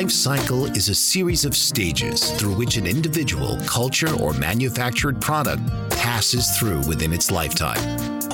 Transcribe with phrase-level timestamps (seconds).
[0.00, 5.60] Life cycle is a series of stages through which an individual, culture, or manufactured product
[5.90, 7.76] passes through within its lifetime.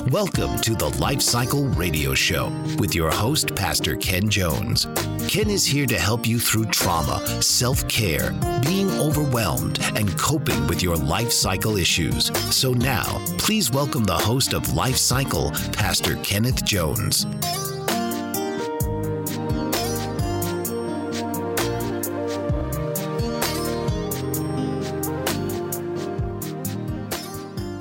[0.09, 2.47] Welcome to the Life Cycle Radio Show
[2.79, 4.87] with your host, Pastor Ken Jones.
[5.27, 8.31] Ken is here to help you through trauma, self care,
[8.61, 12.31] being overwhelmed, and coping with your life cycle issues.
[12.55, 17.25] So now, please welcome the host of Life Cycle, Pastor Kenneth Jones.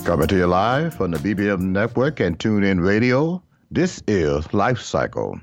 [0.06, 5.40] Coming to you live from the BBM Network and TuneIn Radio, this is Life Cycle.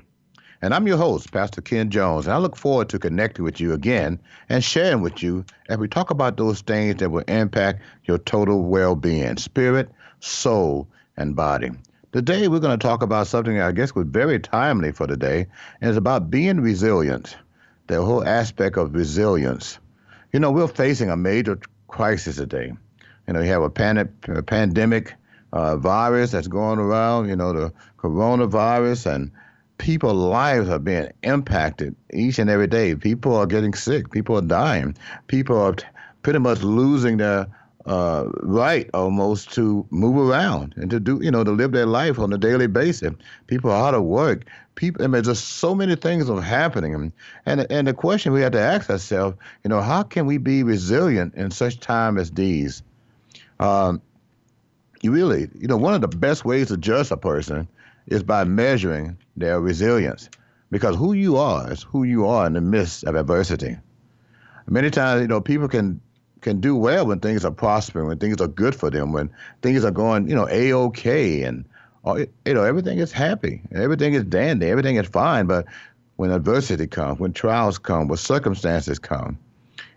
[0.62, 3.74] And I'm your host, Pastor Ken Jones, and I look forward to connecting with you
[3.74, 8.16] again and sharing with you as we talk about those things that will impact your
[8.16, 10.88] total well being spirit, soul,
[11.18, 11.70] and body.
[12.12, 15.46] Today, we're going to talk about something I guess was very timely for today,
[15.82, 17.36] and it's about being resilient,
[17.88, 19.78] the whole aspect of resilience.
[20.32, 22.72] You know, we're facing a major crisis today
[23.26, 23.98] you know, you have a, pan-
[24.28, 25.14] a pandemic
[25.52, 29.30] uh, virus that's going around, you know, the coronavirus, and
[29.78, 32.94] people's lives are being impacted each and every day.
[32.94, 34.10] People are getting sick.
[34.10, 34.96] People are dying.
[35.26, 35.84] People are t-
[36.22, 37.46] pretty much losing their
[37.86, 42.18] uh, right almost to move around and to do, you know, to live their life
[42.18, 43.12] on a daily basis.
[43.46, 44.44] People are out of work.
[44.74, 47.12] People, I mean, just so many things are happening.
[47.46, 50.62] And, and the question we have to ask ourselves, you know, how can we be
[50.62, 52.82] resilient in such time as these?
[53.60, 54.02] Um,
[55.02, 57.68] you really, you know, one of the best ways to judge a person
[58.06, 60.28] is by measuring their resilience,
[60.70, 63.76] because who you are is who you are in the midst of adversity.
[64.66, 66.00] Many times, you know, people can
[66.40, 69.30] can do well when things are prospering, when things are good for them, when
[69.62, 71.64] things are going, you know, a okay, and
[72.04, 75.46] uh, you know everything is happy, everything is dandy, everything is fine.
[75.46, 75.66] But
[76.16, 79.38] when adversity comes, when trials come, when circumstances come,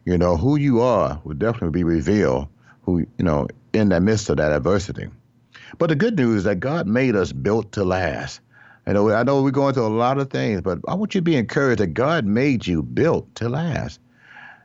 [0.06, 2.47] you know, who you are will definitely be revealed
[2.87, 5.09] who, you know, in the midst of that adversity.
[5.77, 8.39] But the good news is that God made us built to last.
[8.87, 11.19] You know, I know we're going through a lot of things, but I want you
[11.19, 13.99] to be encouraged that God made you built to last.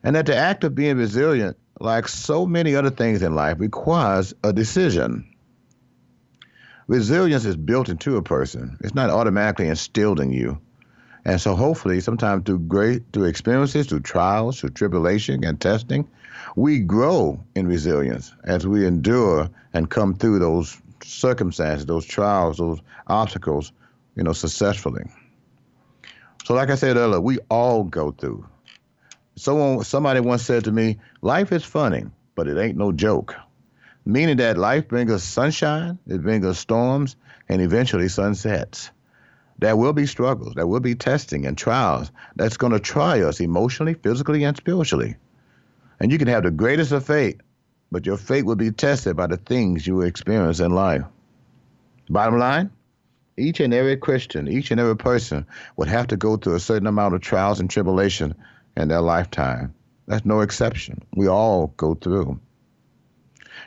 [0.04, 4.32] And that the act of being resilient, like so many other things in life, requires
[4.44, 5.28] a decision.
[6.86, 8.78] Resilience is built into a person.
[8.82, 10.60] It's not automatically instilled in you.
[11.24, 16.08] And so hopefully, sometimes through great through experiences, through trials, through tribulation and testing,
[16.56, 22.80] we grow in resilience as we endure and come through those circumstances, those trials, those
[23.06, 23.72] obstacles,
[24.16, 25.04] you know, successfully.
[26.44, 28.46] So, like I said earlier, we all go through.
[29.36, 32.04] Someone, somebody once said to me, "Life is funny,
[32.34, 33.36] but it ain't no joke."
[34.04, 37.14] Meaning that life brings us sunshine, it brings us storms,
[37.48, 38.90] and eventually sunsets.
[39.62, 43.38] There will be struggles, there will be testing and trials that's going to try us
[43.38, 45.14] emotionally, physically, and spiritually.
[46.00, 47.41] And you can have the greatest of faith,
[47.93, 51.05] but your faith will be tested by the things you experience in life.
[52.11, 52.73] Bottom line,
[53.37, 56.88] each and every Christian, each and every person would have to go through a certain
[56.88, 58.35] amount of trials and tribulation
[58.76, 59.73] in their lifetime.
[60.09, 61.03] That's no exception.
[61.14, 62.41] We all go through.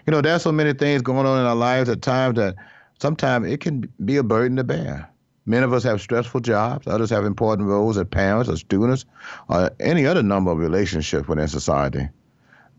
[0.06, 2.56] You know, there's so many things going on in our lives at times that
[3.00, 5.10] sometimes it can be a burden to bear.
[5.46, 6.88] Many of us have stressful jobs.
[6.88, 9.06] Others have important roles as parents or students
[9.48, 12.10] or any other number of relationships within society.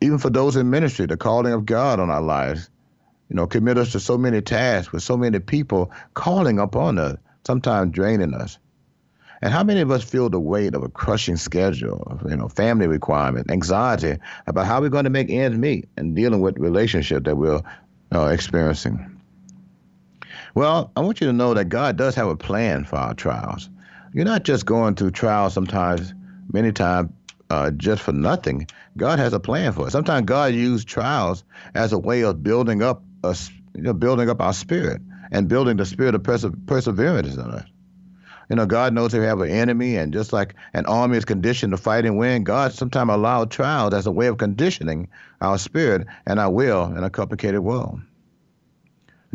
[0.00, 2.68] even for those in ministry, the calling of God on our lives,
[3.28, 7.16] you know, commit us to so many tasks with so many people calling upon us,
[7.46, 8.58] sometimes draining us.
[9.42, 12.86] And how many of us feel the weight of a crushing schedule, you know, family
[12.86, 17.36] requirement, anxiety about how we're going to make ends meet and dealing with relationship that
[17.36, 17.60] we're
[18.14, 19.15] uh, experiencing?
[20.56, 23.68] Well, I want you to know that God does have a plan for our trials.
[24.14, 26.14] You're not just going through trials sometimes,
[26.50, 27.10] many times,
[27.50, 28.66] uh, just for nothing.
[28.96, 29.90] God has a plan for it.
[29.90, 31.44] Sometimes God uses trials
[31.74, 35.76] as a way of building up us, you know, building up our spirit and building
[35.76, 37.66] the spirit of perse- perseverance in us.
[38.48, 41.72] You know, God knows we have an enemy, and just like an army is conditioned
[41.72, 45.08] to fight and win, God sometimes allows trials as a way of conditioning
[45.42, 48.00] our spirit and our will in a complicated world.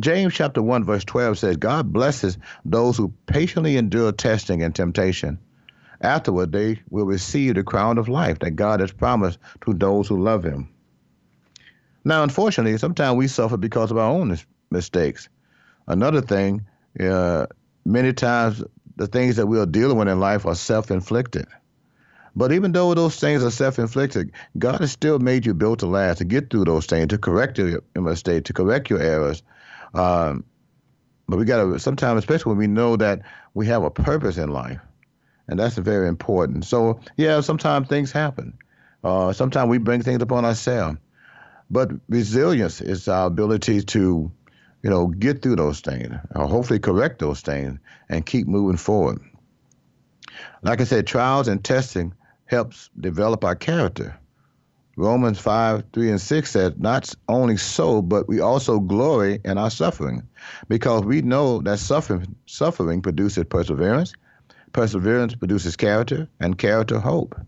[0.01, 5.39] James chapter 1 verse 12 says, God blesses those who patiently endure testing and temptation.
[6.01, 10.21] Afterward, they will receive the crown of life that God has promised to those who
[10.21, 10.69] love him.
[12.03, 14.35] Now, unfortunately, sometimes we suffer because of our own
[14.71, 15.29] mistakes.
[15.87, 16.65] Another thing,
[16.99, 17.45] uh,
[17.85, 18.63] many times
[18.95, 21.45] the things that we are dealing with in life are self-inflicted.
[22.35, 26.19] But even though those things are self-inflicted, God has still made you built to last,
[26.19, 29.43] to get through those things, to correct your mistake, to correct your errors,
[29.93, 30.45] um,
[31.27, 33.21] but we got to sometimes, especially when we know that
[33.53, 34.79] we have a purpose in life,
[35.47, 36.65] and that's very important.
[36.65, 38.57] So yeah, sometimes things happen.
[39.03, 40.97] Uh, sometimes we bring things upon ourselves,
[41.69, 44.31] but resilience is our ability to,
[44.83, 47.79] you know, get through those things, or hopefully correct those things,
[48.09, 49.19] and keep moving forward.
[50.63, 52.13] Like I said, trials and testing
[52.45, 54.17] helps develop our character.
[54.97, 59.69] Romans 5, 3, and 6 says, Not only so, but we also glory in our
[59.69, 60.27] suffering,
[60.67, 64.13] because we know that suffering, suffering produces perseverance,
[64.73, 67.39] perseverance produces character, and character hope.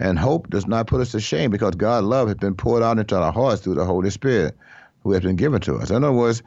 [0.00, 2.98] And hope does not put us to shame because God's love has been poured out
[2.98, 4.56] into our hearts through the Holy Spirit
[5.04, 5.90] who has been given to us.
[5.90, 6.42] In other words,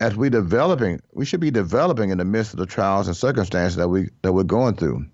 [0.00, 3.76] as we developing, we should be developing in the midst of the trials and circumstances
[3.76, 5.04] that we that we're going through.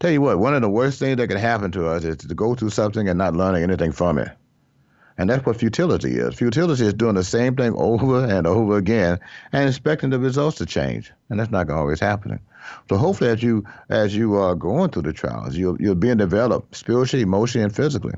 [0.00, 2.34] Tell you what, one of the worst things that can happen to us is to
[2.34, 4.30] go through something and not learning anything from it.
[5.16, 6.34] And that's what futility is.
[6.34, 9.18] Futility is doing the same thing over and over again
[9.52, 11.12] and expecting the results to change.
[11.28, 12.38] And that's not always happening.
[12.88, 16.76] So hopefully as you as you are going through the trials, you're you're being developed
[16.76, 18.14] spiritually, emotionally, and physically.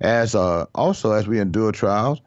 [0.00, 2.20] As uh, also as we endure trials,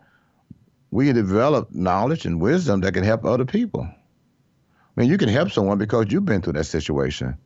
[0.91, 3.81] we develop knowledge and wisdom that can help other people.
[3.81, 7.37] I mean, you can help someone because you've been through that situation.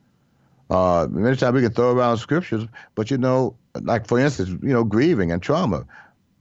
[0.70, 2.66] Uh, many times we can throw around scriptures,
[2.96, 5.86] but you know, like for instance, you know, grieving and trauma.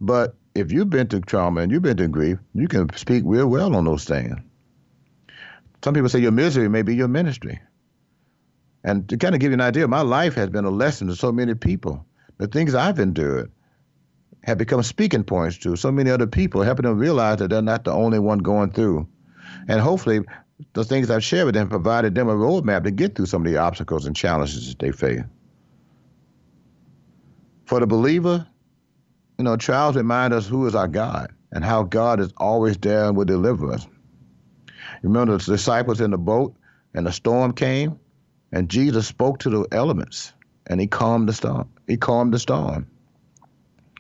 [0.01, 3.47] But if you've been through trauma and you've been through grief, you can speak real
[3.47, 4.37] well on those things.
[5.85, 7.61] Some people say your misery may be your ministry.
[8.83, 11.17] And to kind of give you an idea, my life has been a lesson to
[11.17, 12.05] so many people.
[12.39, 13.51] The things I've endured
[14.43, 17.85] have become speaking points to so many other people, helping them realize that they're not
[17.85, 19.09] the only one going through.
[19.69, 20.21] And hopefully,
[20.73, 23.53] the things I've shared with them provided them a roadmap to get through some of
[23.53, 25.23] the obstacles and challenges that they face.
[27.67, 28.47] For the believer,
[29.39, 33.05] you know, trials remind us who is our God and how God is always there
[33.05, 33.87] and will deliver us.
[35.03, 36.55] Remember the disciples in the boat
[36.95, 37.99] and the storm came
[38.53, 40.33] and Jesus spoke to the elements
[40.69, 41.69] and he calmed the storm.
[41.87, 42.87] He calmed the storm.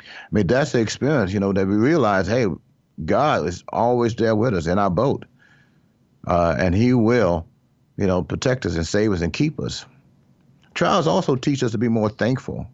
[0.00, 2.47] I mean, that's the experience, you know, that we realize, hey,
[3.04, 5.26] God is always there with us in our boat
[6.26, 7.47] uh, and He will,
[7.97, 9.85] you know, protect us and save us and keep us.
[10.75, 12.66] Trials also teach us to be more thankful.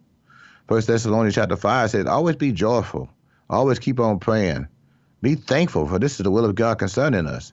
[0.68, 3.08] First Thessalonians chapter five says, "Always be joyful,
[3.50, 4.66] always keep on praying,
[5.20, 7.52] be thankful, for this is the will of God concerning us."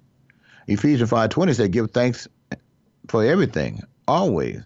[0.67, 2.27] Ephesians five twenty says, "Give thanks
[3.07, 4.61] for everything, always,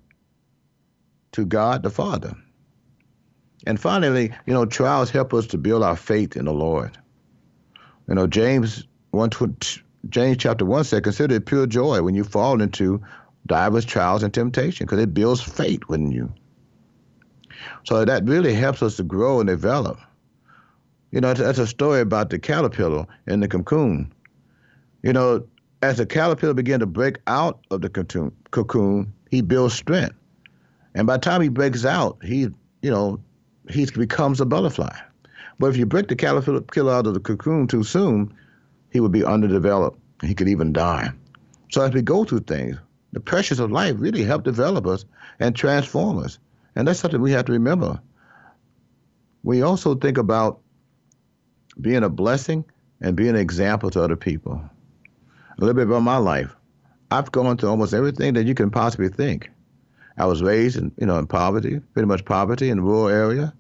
[1.34, 2.36] to God the Father."
[3.66, 6.98] And finally, you know, trials help us to build our faith in the Lord.
[8.08, 9.30] You know, James 1,
[10.10, 13.02] James chapter 1 said, Consider it pure joy when you fall into
[13.46, 16.34] diverse trials and temptation, because it builds faith within you.
[17.86, 20.00] So that really helps us to grow and develop.
[21.12, 24.12] You know, that's a story about the caterpillar and the cocoon.
[25.04, 25.46] You know,
[25.82, 30.16] as the caterpillar began to break out of the cocoon, he builds strength.
[30.96, 32.50] And by the time he breaks out, he,
[32.82, 33.20] you know,
[33.70, 34.96] he becomes a butterfly.
[35.60, 38.34] But if you break the caterpillar out of the cocoon too soon,
[38.94, 40.00] he would be underdeveloped.
[40.22, 41.10] He could even die.
[41.72, 42.78] So as we go through things,
[43.12, 45.04] the pressures of life really help develop us
[45.40, 46.38] and transform us.
[46.76, 48.00] And that's something we have to remember.
[49.44, 50.60] We also think about
[51.82, 52.64] being a blessing
[53.02, 54.62] and being an example to other people.
[55.58, 56.56] A little bit about my life.
[57.10, 59.50] I've gone through almost everything that you can possibly think.
[60.18, 63.54] I was raised in, you know, in poverty, pretty much poverty in the rural area.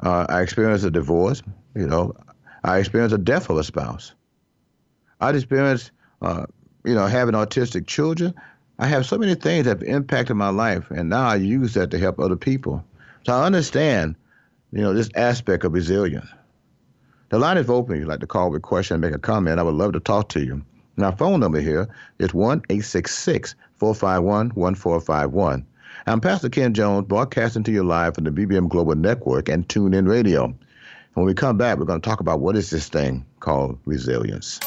[0.00, 1.42] Uh, I experienced a divorce.
[1.74, 2.14] You know,
[2.62, 4.12] I experienced the death of a spouse.
[5.20, 5.90] I experienced,
[6.22, 6.46] uh,
[6.84, 8.34] you know, having autistic children.
[8.78, 11.90] I have so many things that have impacted my life, and now I use that
[11.92, 12.84] to help other people.
[13.24, 14.16] So I understand,
[14.72, 16.28] you know, this aspect of resilience.
[17.30, 17.98] The line is open.
[17.98, 19.58] You'd like to call with a question and make a comment.
[19.58, 20.62] I would love to talk to you.
[20.96, 25.66] My phone number here is 1 866 451 1451.
[26.06, 30.08] I'm Pastor Ken Jones, broadcasting to you live from the BBM Global Network and TuneIn
[30.08, 30.54] Radio.
[31.14, 34.60] When we come back, we're going to talk about what is this thing called resilience.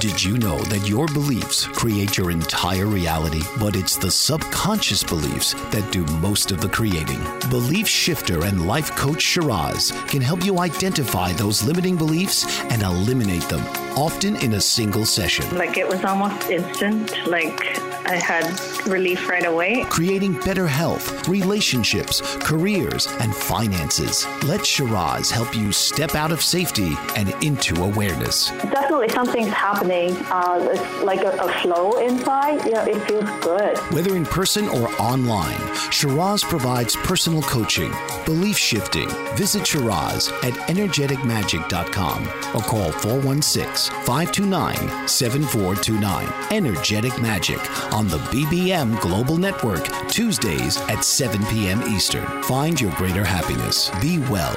[0.00, 5.54] Did you know that your beliefs create your entire reality, but it's the subconscious beliefs
[5.70, 7.22] that do most of the creating?
[7.48, 13.48] Belief shifter and life coach Shiraz can help you identify those limiting beliefs and eliminate
[13.48, 13.64] them,
[13.96, 15.56] often in a single session.
[15.56, 17.26] Like it was almost instant.
[17.26, 19.84] Like I had relief right away.
[19.90, 24.26] Creating better health, relationships, careers, and finances.
[24.44, 28.50] Let Shiraz help you step out of safety and into awareness.
[28.50, 30.16] Definitely something's happening.
[30.30, 32.64] Uh, it's like a, a flow inside.
[32.64, 33.76] You know, it feels good.
[33.92, 35.58] Whether in person or online,
[35.90, 37.92] Shiraz provides personal coaching,
[38.24, 39.08] belief shifting.
[39.36, 42.22] Visit Shiraz at energeticmagic.com
[42.54, 46.28] or call 416 529 7429.
[46.52, 47.58] Energetic Magic
[47.96, 51.82] on the BBM Global Network, Tuesdays at 7 p.m.
[51.84, 52.42] Eastern.
[52.42, 53.88] Find your greater happiness.
[54.02, 54.54] Be well,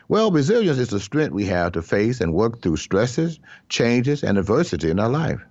[0.09, 4.37] Well, resilience is the strength we have to face and work through stresses, changes, and
[4.37, 5.41] adversity in our life.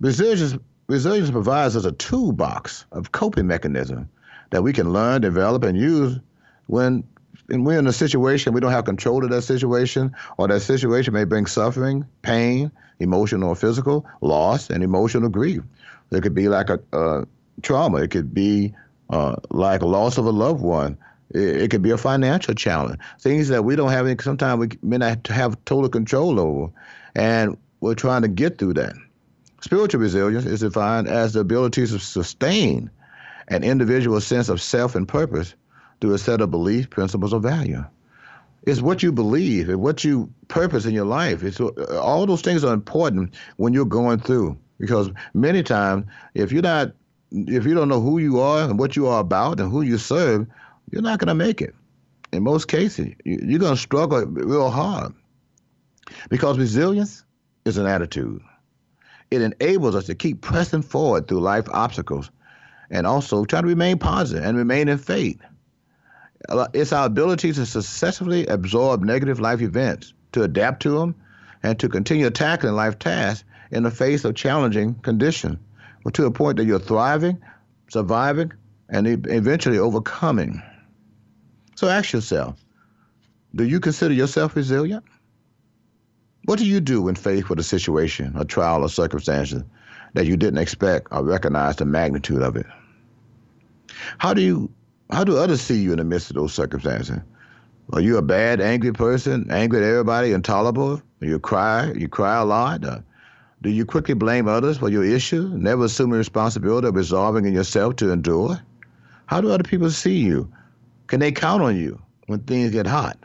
[0.00, 4.08] Resilience, resilience provides us a toolbox of coping mechanism
[4.50, 6.18] that we can learn, develop, and use
[6.66, 7.04] when
[7.48, 11.14] and we're in a situation we don't have control of that situation, or that situation
[11.14, 12.70] may bring suffering, pain,
[13.00, 15.62] emotional or physical, loss, and emotional grief.
[16.10, 17.26] It could be like a, a
[17.62, 17.98] trauma.
[17.98, 18.74] It could be
[19.10, 20.96] uh, like loss of a loved one.
[21.30, 23.00] It, it, could be a financial challenge.
[23.20, 24.06] Things that we don't have.
[24.06, 26.72] Any, sometimes we may not have total control over,
[27.14, 28.94] and we're trying to get through that.
[29.60, 32.90] Spiritual resilience is defined as the ability to sustain
[33.48, 35.54] an individual's sense of self and purpose
[36.04, 37.82] through a set of beliefs, principles, or value.
[38.64, 41.42] It's what you believe and what you purpose in your life.
[41.42, 46.52] It's uh, all those things are important when you're going through because many times if
[46.52, 46.92] you're not
[47.32, 49.96] if you don't know who you are and what you are about and who you
[49.96, 50.46] serve,
[50.90, 51.74] you're not going to make it.
[52.34, 55.14] In most cases, you're going to struggle real hard
[56.28, 57.24] because resilience
[57.64, 58.42] is an attitude.
[59.30, 62.30] It enables us to keep pressing forward through life obstacles
[62.90, 65.40] and also try to remain positive and remain in faith.
[66.48, 71.14] It's our ability to successfully absorb negative life events, to adapt to them,
[71.62, 75.58] and to continue tackling life tasks in the face of challenging conditions,
[76.12, 77.40] to a point that you're thriving,
[77.88, 78.52] surviving,
[78.90, 80.62] and eventually overcoming.
[81.76, 82.62] So ask yourself
[83.54, 85.04] do you consider yourself resilient?
[86.44, 89.62] What do you do when faced with a situation, a trial, or circumstances
[90.12, 92.66] that you didn't expect or recognize the magnitude of it?
[94.18, 94.70] How do you
[95.10, 97.20] how do others see you in the midst of those circumstances?
[97.92, 101.02] Are you a bad, angry person, angry at everybody, intolerable?
[101.20, 102.84] You cry, you cry a lot.
[102.84, 103.00] Uh,
[103.62, 107.96] do you quickly blame others for your issue, never assuming responsibility of resolving in yourself
[107.96, 108.60] to endure?
[109.26, 110.50] How do other people see you?
[111.06, 113.18] Can they count on you when things get hot?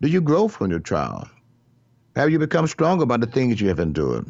[0.00, 1.28] Do you grow from your trials?
[2.16, 4.26] Have you become stronger by the things you have endured?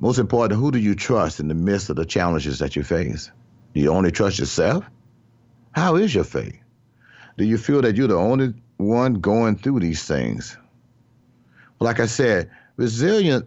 [0.00, 3.30] Most important, who do you trust in the midst of the challenges that you face?
[3.74, 4.84] Do you only trust yourself?
[5.72, 6.58] How is your faith?
[7.36, 10.56] Do you feel that you're the only one going through these things?
[11.80, 13.46] Like I said, resilience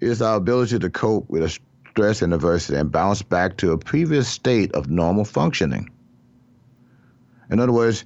[0.00, 1.58] is our ability to cope with a
[1.90, 5.90] stress and adversity and bounce back to a previous state of normal functioning.
[7.50, 8.04] In other words,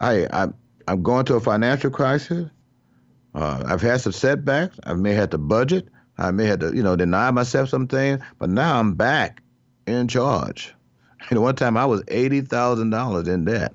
[0.00, 0.48] I, I
[0.86, 2.50] I'm going through a financial crisis.
[3.34, 4.78] Uh, I've had some setbacks.
[4.84, 5.88] I may have to budget.
[6.18, 8.20] I may have to, you know, deny myself some things.
[8.38, 9.42] But now I'm back
[9.86, 10.74] in charge.
[11.30, 13.72] You know, one time I was eighty thousand dollars in debt,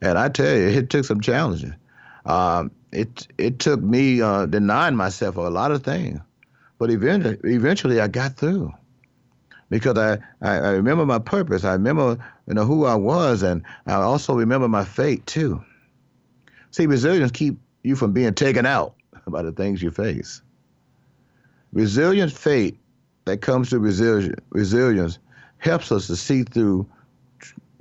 [0.00, 1.72] and I tell you, it took some challenges.
[2.26, 6.20] Um, it it took me uh, denying myself a lot of things,
[6.78, 8.72] but eventually, eventually I got through
[9.70, 11.64] because I, I, I remember my purpose.
[11.64, 15.64] I remember you know who I was, and I also remember my fate too.
[16.70, 18.94] See, resilience keep you from being taken out
[19.26, 20.42] by the things you face.
[21.72, 22.78] Resilient fate
[23.24, 25.18] that comes to resilience, resilience
[25.58, 26.86] helps us to see through,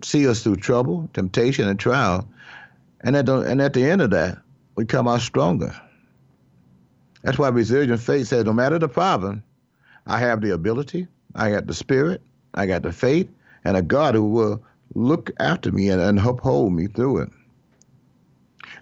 [0.03, 2.27] see us through trouble, temptation, and trial,
[3.01, 4.37] and at the, and at the end of that,
[4.75, 5.75] we come out stronger.
[7.23, 9.43] That's why resilient faith says, no matter the problem,
[10.07, 12.21] I have the ability, I got the spirit,
[12.53, 13.29] I got the faith,
[13.63, 14.63] and a God who will
[14.95, 17.29] look after me and, and uphold me through it.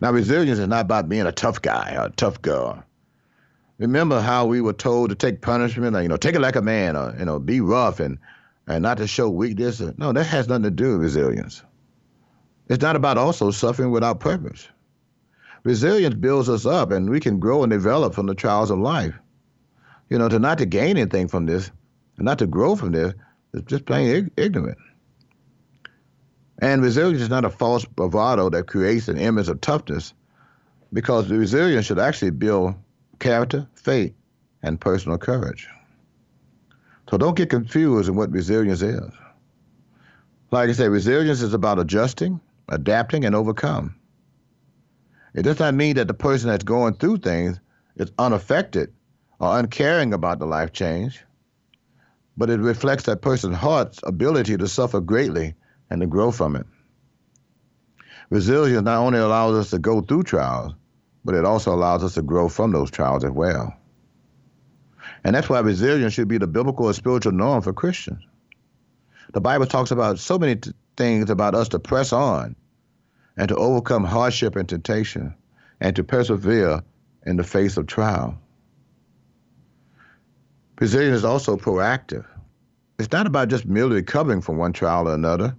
[0.01, 2.83] Now, resilience is not about being a tough guy or a tough girl.
[3.79, 6.61] Remember how we were told to take punishment, or, you know, take it like a
[6.61, 8.19] man, or you know, be rough and
[8.67, 9.81] and not to show weakness.
[9.97, 11.63] No, that has nothing to do with resilience.
[12.67, 14.67] It's not about also suffering without purpose.
[15.63, 19.15] Resilience builds us up, and we can grow and develop from the trials of life.
[20.09, 21.71] You know, to not to gain anything from this,
[22.17, 23.13] and not to grow from this,
[23.53, 24.77] is just plain ignorant.
[26.61, 30.13] And resilience is not a false bravado that creates an image of toughness,
[30.91, 32.75] because resilience should actually build
[33.19, 34.13] character, faith,
[34.63, 35.67] and personal courage.
[37.09, 39.11] So don't get confused in what resilience is.
[40.51, 43.95] Like I said, resilience is about adjusting, adapting, and overcome.
[45.33, 47.59] It does not mean that the person that's going through things
[47.95, 48.93] is unaffected
[49.39, 51.23] or uncaring about the life change,
[52.37, 55.53] but it reflects that person's heart's ability to suffer greatly
[55.89, 56.65] and to grow from it.
[58.29, 60.73] Resilience not only allows us to go through trials,
[61.25, 63.75] but it also allows us to grow from those trials as well.
[65.23, 68.23] And that's why resilience should be the biblical and spiritual norm for Christians.
[69.33, 72.55] The Bible talks about so many t- things about us to press on
[73.37, 75.35] and to overcome hardship and temptation
[75.79, 76.81] and to persevere
[77.25, 78.37] in the face of trial.
[80.79, 82.25] Resilience is also proactive.
[82.97, 85.55] It's not about just merely recovering from one trial or another,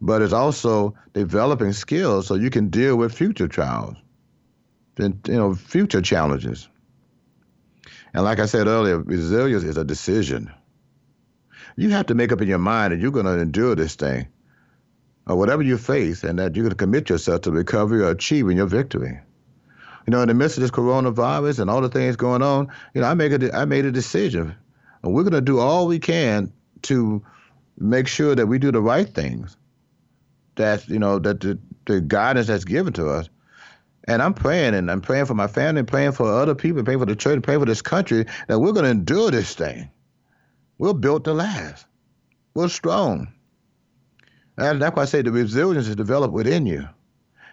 [0.00, 3.96] but it's also developing skills so you can deal with future trials
[5.00, 6.68] you know future challenges.
[8.12, 10.52] And like I said earlier, resilience is a decision.
[11.76, 14.26] You have to make up in your mind that you're going to endure this thing,
[15.26, 18.56] or whatever you face, and that you're going to commit yourself to recovery or achieving
[18.56, 19.18] your victory.
[20.06, 23.00] You know, in the midst of this coronavirus and all the things going on, you
[23.00, 24.54] know, I make a, I made a decision,
[25.02, 27.22] and we're going to do all we can to
[27.78, 29.56] make sure that we do the right things
[30.56, 33.28] that you know that the, the guidance that's given to us.
[34.04, 37.06] And I'm praying, and I'm praying for my family, praying for other people, praying for
[37.06, 39.90] the church, praying for this country that we're going to endure this thing.
[40.78, 41.86] We're built to last.
[42.54, 43.32] We're strong.
[44.56, 46.88] And that's why I say the resilience is developed within you.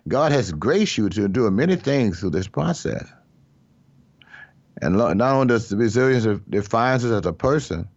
[0.07, 3.05] God has graced you to endure many things through this process.
[4.81, 7.89] And not only does the resilience defines us as a person,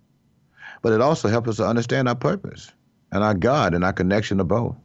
[0.83, 2.73] but it also helps us to understand our purpose
[3.13, 4.77] and our God and our connection to both.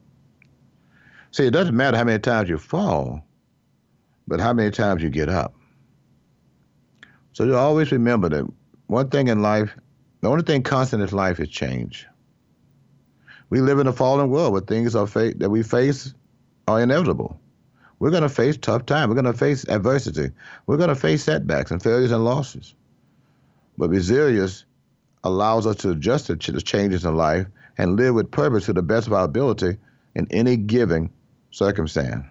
[1.31, 3.24] See, it doesn't matter how many times you fall,
[4.27, 5.53] but how many times you get up.
[7.33, 8.45] So you always remember that
[8.87, 9.75] one thing in life,
[10.21, 12.07] the only thing constant in life is change.
[13.49, 16.13] We live in a fallen world where things are fa- that we face
[16.67, 17.39] are inevitable.
[17.99, 19.09] We're going to face tough times.
[19.09, 20.31] We're going to face adversity.
[20.65, 22.73] We're going to face setbacks and failures and losses.
[23.77, 24.65] But resilience
[25.23, 28.83] allows us to adjust to the changes in life and live with purpose to the
[28.83, 29.77] best of our ability
[30.15, 31.09] in any given
[31.51, 32.25] circumstance.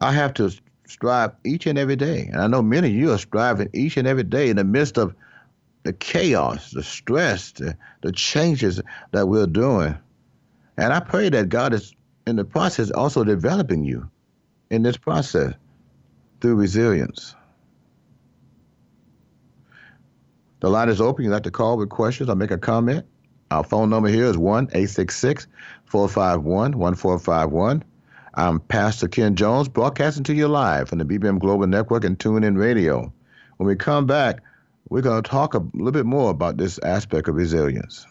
[0.00, 0.50] I have to
[0.86, 4.08] strive each and every day, and I know many of you are striving each and
[4.08, 5.14] every day in the midst of
[5.82, 8.80] the chaos, the stress, the, the changes
[9.12, 9.96] that we're doing.
[10.76, 11.94] And I pray that God is
[12.26, 14.08] in the process also developing you
[14.70, 15.54] in this process
[16.40, 17.34] through resilience.
[20.60, 21.24] The line is open.
[21.24, 23.06] You'd like to call with questions or make a comment.
[23.50, 25.46] Our phone number here is 1 866
[25.86, 27.82] 451 1451.
[28.34, 32.56] I'm Pastor Ken Jones, broadcasting to you live from the BBM Global Network and TuneIn
[32.56, 33.12] Radio.
[33.56, 34.40] When we come back,
[34.88, 38.06] we're going to talk a little bit more about this aspect of resilience.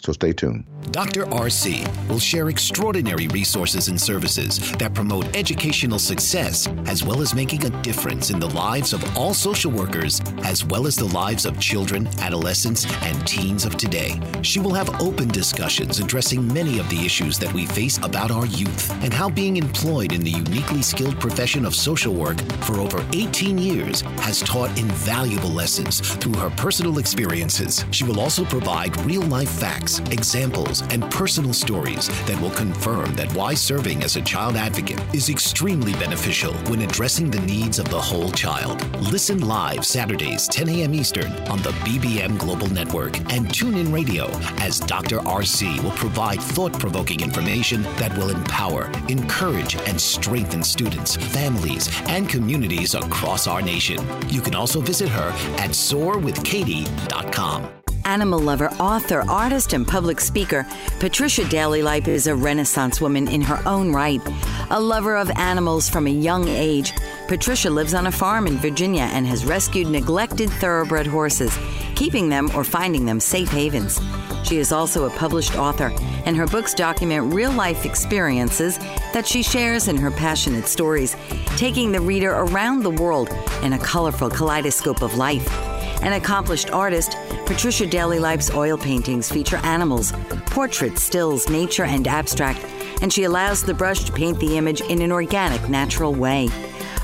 [0.00, 0.64] So stay tuned.
[0.92, 1.26] Dr.
[1.26, 7.64] RC will share extraordinary resources and services that promote educational success as well as making
[7.64, 11.58] a difference in the lives of all social workers as well as the lives of
[11.60, 14.20] children, adolescents, and teens of today.
[14.42, 18.46] She will have open discussions addressing many of the issues that we face about our
[18.46, 23.04] youth and how being employed in the uniquely skilled profession of social work for over
[23.12, 27.84] 18 years has taught invaluable lessons through her personal experiences.
[27.90, 33.14] She will also provide real life facts facts, examples, and personal stories that will confirm
[33.14, 37.88] that why serving as a child advocate is extremely beneficial when addressing the needs of
[37.90, 38.84] the whole child.
[38.98, 40.94] Listen live Saturdays, 10 a.m.
[40.94, 44.28] Eastern on the BBM Global Network and tune in radio
[44.60, 45.18] as Dr.
[45.18, 52.28] RC will provide thought provoking information that will empower, encourage, and strengthen students, families, and
[52.28, 53.98] communities across our nation.
[54.28, 57.77] You can also visit her at soarwithkatie.com
[58.08, 60.66] animal lover, author, artist, and public speaker,
[60.98, 64.22] Patricia Daly Lipe is a Renaissance woman in her own right.
[64.70, 66.94] A lover of animals from a young age,
[67.28, 71.54] Patricia lives on a farm in Virginia and has rescued neglected thoroughbred horses,
[71.96, 74.00] keeping them or finding them safe havens.
[74.42, 75.92] She is also a published author,
[76.24, 78.78] and her books document real life experiences
[79.12, 81.14] that she shares in her passionate stories,
[81.58, 83.28] taking the reader around the world
[83.62, 85.77] in a colorful kaleidoscope of life.
[86.02, 90.12] An accomplished artist, Patricia Daly Lipe's oil paintings feature animals,
[90.46, 92.64] portraits, stills, nature, and abstract,
[93.02, 96.48] and she allows the brush to paint the image in an organic, natural way.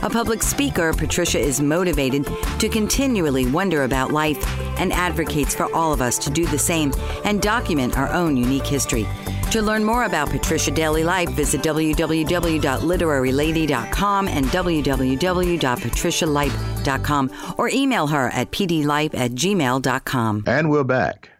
[0.04, 2.26] A public speaker, Patricia is motivated
[2.58, 4.36] to continually wonder about life
[4.78, 6.92] and advocates for all of us to do the same
[7.24, 9.06] and document our own unique history.
[9.52, 18.50] To learn more about Patricia Daly Lipe, visit www.literarylady.com and www.patricialipe.com or email her at
[18.50, 20.44] pdlipe at gmail.com.
[20.46, 21.30] And we're back.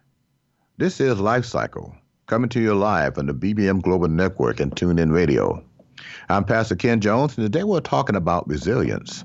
[0.79, 1.95] This is Life Cycle,
[2.27, 5.63] coming to you live on the BBM Global Network and TuneIn Radio.
[6.27, 9.23] I'm Pastor Ken Jones, and today we're talking about resilience.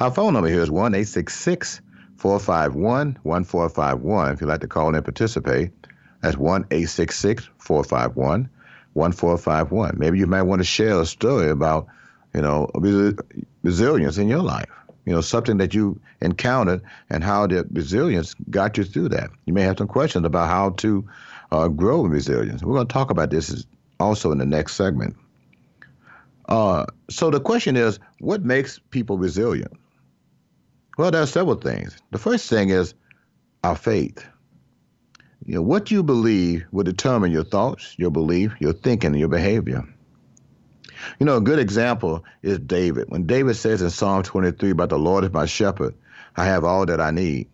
[0.00, 5.04] Our phone number here is 1 451 1451 if you'd like to call in and
[5.04, 5.70] participate.
[6.22, 8.50] That's 1 451
[8.94, 9.94] 1451.
[9.96, 11.86] Maybe you might want to share a story about,
[12.34, 12.68] you know,
[13.62, 14.68] resilience in your life.
[15.06, 19.30] You know, something that you encountered and how the resilience got you through that.
[19.46, 21.08] You may have some questions about how to
[21.52, 22.64] uh, grow resilience.
[22.64, 23.64] We're going to talk about this
[24.00, 25.14] also in the next segment.
[26.50, 29.72] Uh, so the question is, what makes people resilient?
[30.98, 31.96] Well, there are several things.
[32.10, 32.94] The first thing is
[33.62, 34.26] our faith.
[35.46, 39.84] You know, what you believe will determine your thoughts, your belief, your thinking, your behavior.
[41.18, 43.06] You know, a good example is David.
[43.08, 45.94] When David says in Psalm 23 about the Lord is my shepherd,
[46.36, 47.48] I have all that I need.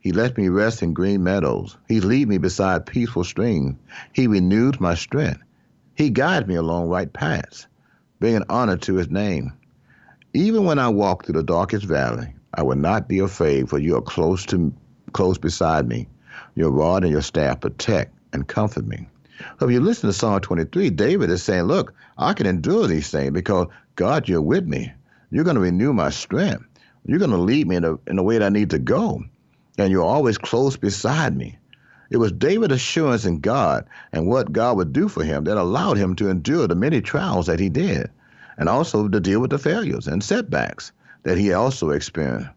[0.00, 1.76] He lets me rest in green meadows.
[1.88, 3.76] He lead me beside peaceful streams.
[4.12, 5.42] He renews my strength.
[5.94, 7.66] He guides me along right paths,
[8.20, 9.52] bringing honor to his name.
[10.32, 13.96] Even when I walk through the darkest valley, I will not be afraid, for you
[13.96, 14.72] are close to
[15.12, 16.06] close beside me.
[16.54, 19.08] Your rod and your staff protect and comfort me.
[19.58, 23.10] So if you listen to Psalm 23, David is saying, Look, I can endure these
[23.10, 24.92] things because God, you're with me.
[25.30, 26.64] You're going to renew my strength.
[27.06, 29.22] You're going to lead me in the, in the way that I need to go.
[29.78, 31.56] And you're always close beside me.
[32.10, 35.96] It was David's assurance in God and what God would do for him that allowed
[35.96, 38.10] him to endure the many trials that he did,
[38.58, 40.92] and also to deal with the failures and setbacks
[41.22, 42.50] that he also experienced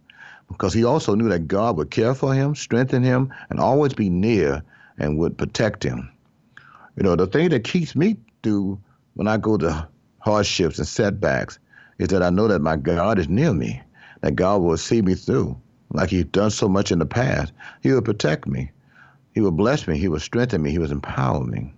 [0.48, 4.10] because he also knew that God would care for him, strengthen him, and always be
[4.10, 4.64] near
[4.98, 6.10] and would protect him.
[6.96, 8.80] You know, the thing that keeps me through
[9.16, 9.88] when I go to
[10.20, 11.60] hardships and setbacks
[11.98, 13.82] is that I know that my God is near me,
[14.22, 15.60] that God will see me through.
[15.92, 18.72] Like he's done so much in the past, he will protect me.
[19.34, 19.98] He will bless me.
[19.98, 20.72] He will strengthen me.
[20.72, 21.74] He will empower me.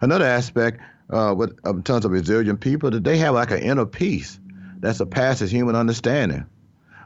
[0.00, 4.38] Another aspect uh, with, terms of resilient people, that they have like an inner peace
[4.80, 6.46] that surpasses human understanding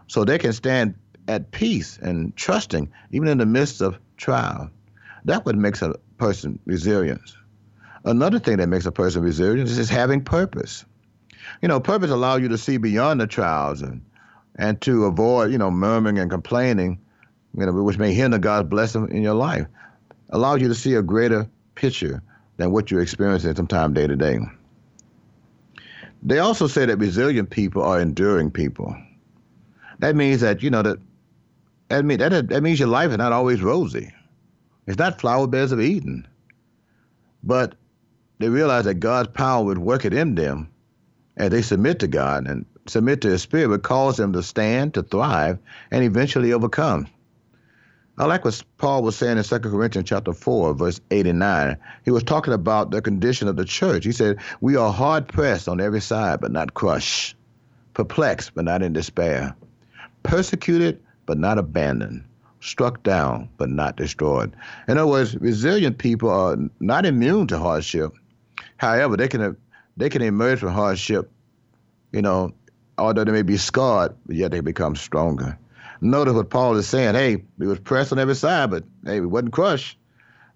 [0.07, 0.95] so they can stand
[1.29, 4.71] at peace and trusting even in the midst of trial.
[5.25, 7.23] That what makes a person resilient.
[8.05, 10.85] Another thing that makes a person resilient is having purpose.
[11.61, 14.05] You know, purpose allows you to see beyond the trials and
[14.57, 17.01] and to avoid, you know, murmuring and complaining
[17.56, 19.66] you know, which may hinder God's blessing in your life,
[20.30, 22.22] allows you to see a greater picture
[22.56, 24.38] than what you're experiencing sometimes day to day.
[26.22, 28.96] They also say that resilient people are enduring people.
[29.98, 30.98] That means that you know that
[31.88, 34.12] that mean that that means your life is not always rosy.
[34.86, 36.26] It's not flower beds of Eden.
[37.42, 37.74] But
[38.38, 40.68] they realize that God's power would work it in them
[41.36, 44.94] as they submit to God and submit to His Spirit would cause them to stand,
[44.94, 45.58] to thrive,
[45.90, 47.06] and eventually overcome.
[48.18, 51.77] I like what Paul was saying in 2 Corinthians chapter 4, verse 89.
[52.05, 54.05] He was talking about the condition of the church.
[54.05, 57.37] He said, We are hard pressed on every side, but not crushed,
[57.94, 59.57] perplexed, but not in despair,
[60.25, 62.25] persecuted, but not abandoned,
[62.61, 64.55] struck down, but not destroyed.
[64.88, 68.12] In other words, resilient people are not immune to hardship.
[68.77, 69.57] However, they can
[69.96, 71.31] they can emerge from hardship,
[72.12, 72.53] you know,
[72.98, 75.59] although they may be scarred, but yet they become stronger.
[76.02, 77.14] Notice what Paul is saying.
[77.14, 79.96] Hey, we was pressed on every side, but hey, we wasn't crushed.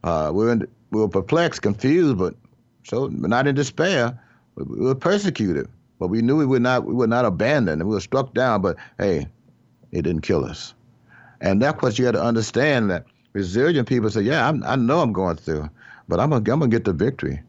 [0.03, 2.35] Uh, we, were in, we were perplexed, confused, but
[2.83, 4.21] so but not in despair.
[4.57, 5.69] We, we were persecuted,
[6.01, 7.85] but we knew we would not we were not abandoned.
[7.85, 9.29] We were struck down, but hey,
[9.93, 10.75] it didn't kill us.
[11.41, 14.99] And that's what you got to understand that resilient people say, yeah, I'm, i know
[14.99, 15.71] I'm going through,
[16.09, 17.41] but I'm gonna, I'm gonna get the victory.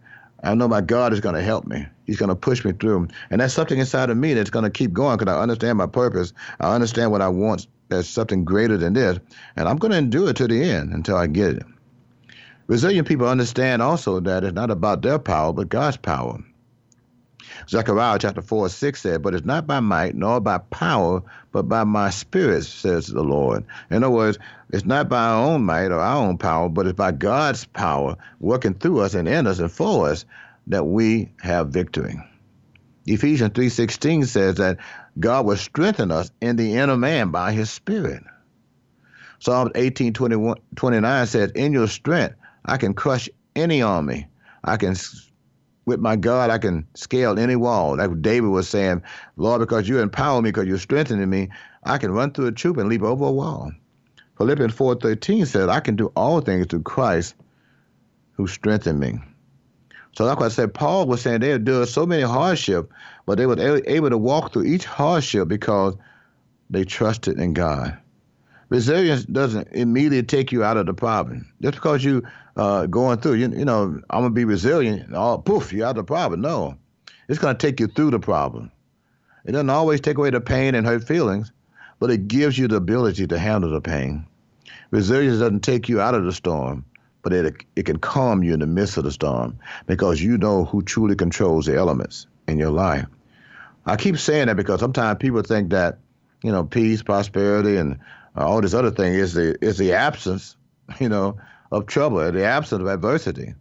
[0.43, 1.87] I know my God is to help me.
[2.05, 3.07] He's to push me through.
[3.31, 6.31] And that's something inside of me that's to keep going because I understand my purpose.
[6.59, 9.19] I understand what I want there's something greater than this,
[9.55, 11.65] and I'm going to endure it to the end until I get it.
[12.67, 16.39] Resilient people understand also that it's not about their power, but God's power.
[17.69, 21.85] Zechariah chapter 4, 6 said, But it's not by might nor by power, but by
[21.85, 23.65] my spirit, says the Lord.
[23.89, 24.37] In other words,
[24.71, 28.17] it's not by our own might or our own power, but it's by God's power
[28.39, 30.25] working through us and in us and for us
[30.67, 32.21] that we have victory.
[33.05, 34.77] Ephesians 3:16 says that
[35.19, 38.23] God will strengthen us in the inner man by his spirit.
[39.39, 44.27] Psalm 18, 29 says, In your strength, I can crush any army.
[44.63, 44.95] I can,
[45.85, 47.97] with my God, I can scale any wall.
[47.97, 49.03] Like David was saying,
[49.35, 51.49] Lord, because you empower me, because you're strengthening me,
[51.83, 53.71] I can run through a troop and leap over a wall.
[54.37, 57.35] Philippians 4.13 says, I can do all things through Christ
[58.33, 59.19] who strengthened me.
[60.15, 62.91] So like I said, Paul was saying they endured so many hardships,
[63.27, 65.95] but they were able to walk through each hardship because
[66.69, 67.95] they trusted in God.
[68.69, 71.45] Resilience doesn't immediately take you out of the problem.
[71.61, 72.23] Just because you
[72.55, 75.11] uh, going through, you, you know, I'm gonna be resilient.
[75.13, 76.39] Oh, poof, you're out of the problem.
[76.41, 76.77] No,
[77.27, 78.71] it's gonna take you through the problem.
[79.45, 81.51] It doesn't always take away the pain and hurt feelings,
[81.99, 84.25] but it gives you the ability to handle the pain.
[84.91, 86.85] Resilience doesn't take you out of the storm
[87.23, 90.63] but it, it can calm you in the midst of the storm because you know
[90.63, 93.05] who truly controls the elements in your life.
[93.87, 95.99] I keep saying that because sometimes people think that,
[96.43, 97.97] you know, peace, prosperity, and
[98.35, 100.57] uh, all this other thing is the is the absence,
[100.99, 101.37] you know,
[101.71, 103.55] of trouble, the absence of adversity.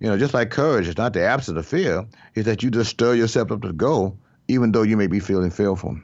[0.00, 2.90] You know, just like courage it's not the absence of fear, it's that you just
[2.90, 5.98] stir yourself up to go, even though you may be feeling fearful.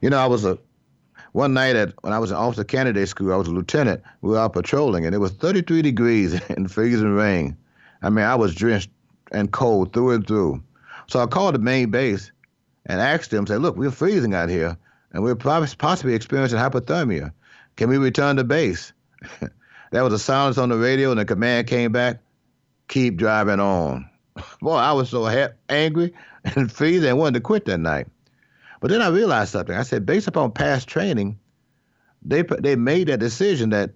[0.00, 0.58] You know, I was a
[1.32, 4.02] one night at when I was in officer candidate school, I was a lieutenant.
[4.22, 7.58] We were out patrolling, and it was 33 degrees and freezing rain.
[8.00, 8.90] I mean, I was drenched
[9.32, 10.62] and cold through and through.
[11.08, 12.32] So I called the main base
[12.86, 14.76] and asked them, "Say, look, we're freezing out here,
[15.12, 17.32] and we're possibly experiencing hypothermia.
[17.76, 18.92] Can we return to base?"
[19.90, 22.20] there was a silence on the radio, and the command came back,
[22.88, 24.08] "Keep driving on."
[24.60, 28.08] Boy, I was so ha- angry and freezing, and wanted to quit that night.
[28.80, 29.76] But then I realized something.
[29.76, 31.38] I said, based upon past training,
[32.24, 33.90] they they made that decision that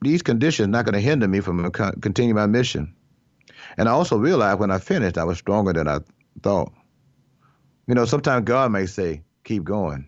[0.00, 2.94] these conditions are not going to hinder me from continuing my mission.
[3.76, 5.98] And I also realized when I finished, I was stronger than I
[6.42, 6.72] thought.
[7.86, 10.06] You know, sometimes God may say, keep going.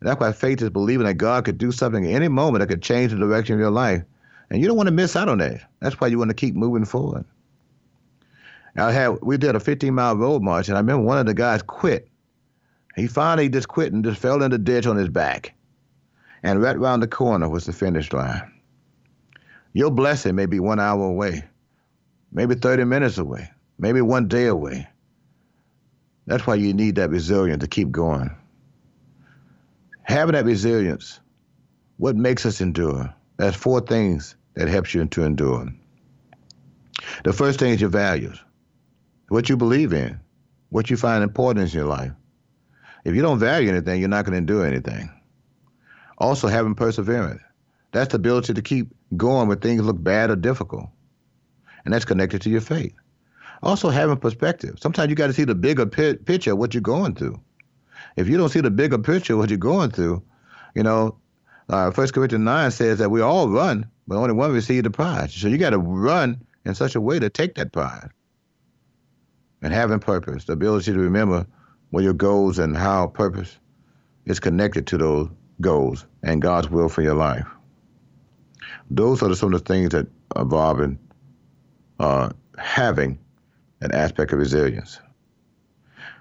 [0.00, 2.68] And that's why faith is believing that God could do something at any moment that
[2.68, 4.02] could change the direction of your life.
[4.50, 5.62] And you don't want to miss out on that.
[5.80, 7.24] That's why you want to keep moving forward.
[8.76, 11.34] I had we did a 15 mile road march, and I remember one of the
[11.34, 12.08] guys quit
[12.96, 15.54] he finally just quit and just fell in the ditch on his back.
[16.42, 18.42] And right round the corner was the finish line.
[19.72, 21.44] Your blessing may be one hour away,
[22.30, 23.48] maybe 30 minutes away,
[23.78, 24.86] maybe one day away.
[26.26, 28.30] That's why you need that resilience to keep going.
[30.04, 31.20] Having that resilience,
[31.96, 33.12] what makes us endure?
[33.36, 35.72] There's four things that helps you to endure.
[37.24, 38.38] The first thing is your values,
[39.28, 40.20] what you believe in,
[40.70, 42.12] what you find important in your life.
[43.04, 45.10] If you don't value anything, you're not going to do anything.
[46.18, 47.42] Also, having perseverance.
[47.90, 50.88] That's the ability to keep going when things look bad or difficult.
[51.84, 52.94] And that's connected to your faith.
[53.62, 54.78] Also, having perspective.
[54.80, 57.40] Sometimes you got to see the bigger pi- picture of what you're going through.
[58.16, 60.22] If you don't see the bigger picture of what you're going through,
[60.74, 61.18] you know,
[61.68, 65.32] uh, 1 Corinthians 9 says that we all run, but only one receives the prize.
[65.32, 68.08] So you got to run in such a way to take that prize.
[69.62, 71.46] And having purpose, the ability to remember
[71.90, 73.56] what your goals and how purpose
[74.26, 75.28] is connected to those
[75.60, 77.46] goals and God's will for your life.
[78.90, 80.98] Those are some of the things that involve in
[82.00, 83.18] uh, having
[83.82, 85.00] an aspect of resilience.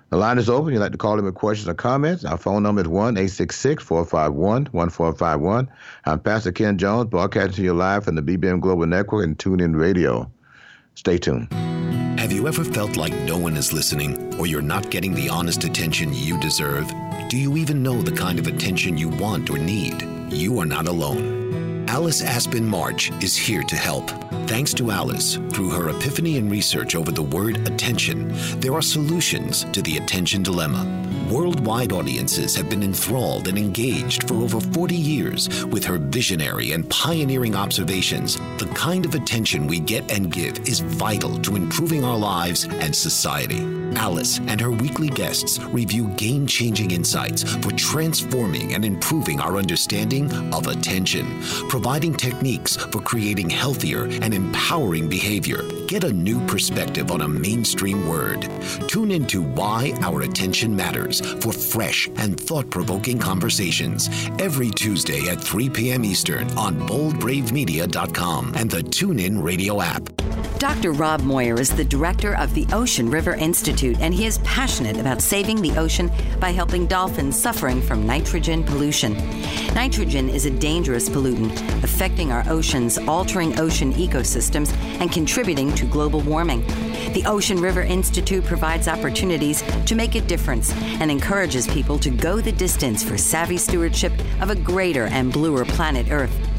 [0.10, 0.74] The line is open.
[0.74, 2.26] You'd like to call in with questions or comments.
[2.26, 5.70] Our phone number is 1 866 451 1451.
[6.06, 9.80] I'm Pastor Ken Jones, broadcasting to you live from the BBM Global Network and TuneIn
[9.80, 10.30] Radio.
[10.96, 11.54] Stay tuned.
[12.20, 15.64] Have you ever felt like no one is listening or you're not getting the honest
[15.64, 16.92] attention you deserve?
[17.30, 20.02] Do you even know the kind of attention you want or need?
[20.30, 21.41] You are not alone.
[21.92, 24.10] Alice Aspen March is here to help.
[24.48, 29.66] Thanks to Alice, through her epiphany and research over the word attention, there are solutions
[29.74, 30.88] to the attention dilemma.
[31.30, 36.90] Worldwide audiences have been enthralled and engaged for over 40 years with her visionary and
[36.90, 38.38] pioneering observations.
[38.58, 42.96] The kind of attention we get and give is vital to improving our lives and
[42.96, 43.81] society.
[43.98, 50.32] Alice and her weekly guests review game changing insights for transforming and improving our understanding
[50.54, 55.64] of attention, providing techniques for creating healthier and empowering behavior.
[55.88, 58.50] Get a new perspective on a mainstream word.
[58.88, 65.42] Tune into Why Our Attention Matters for fresh and thought provoking conversations every Tuesday at
[65.42, 66.06] 3 p.m.
[66.06, 70.10] Eastern on boldbravemedia.com and the TuneIn Radio app.
[70.62, 70.92] Dr.
[70.92, 75.20] Rob Moir is the director of the Ocean River Institute, and he is passionate about
[75.20, 79.14] saving the ocean by helping dolphins suffering from nitrogen pollution.
[79.74, 84.72] Nitrogen is a dangerous pollutant affecting our oceans, altering ocean ecosystems,
[85.02, 86.62] and contributing to global warming.
[87.14, 90.72] The Ocean River Institute provides opportunities to make a difference
[91.02, 95.66] and encourages people to go the distance for savvy stewardship of a greater and bluer
[95.66, 96.51] planet Earth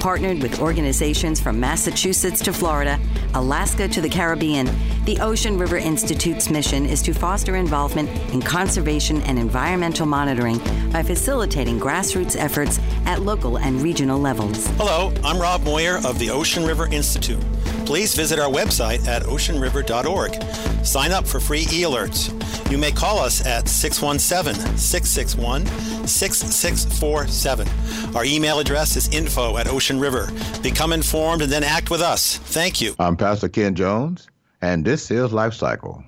[0.00, 2.98] partnered with organizations from Massachusetts to Florida,
[3.34, 4.68] Alaska to the Caribbean.
[5.04, 10.58] The Ocean River Institute's mission is to foster involvement in conservation and environmental monitoring
[10.90, 14.66] by facilitating grassroots efforts at local and regional levels.
[14.76, 17.40] Hello, I'm Rob Moir of the Ocean River Institute.
[17.84, 20.84] Please visit our website at oceanriver.org.
[20.84, 22.30] Sign up for free e alerts.
[22.70, 25.66] You may call us at 617 661
[26.06, 28.14] 6647.
[28.14, 30.30] Our email address is info at Ocean River.
[30.62, 32.36] Become informed and then act with us.
[32.36, 32.94] Thank you.
[32.98, 34.28] I'm Pastor Ken Jones,
[34.60, 36.04] and this is Life Cycle,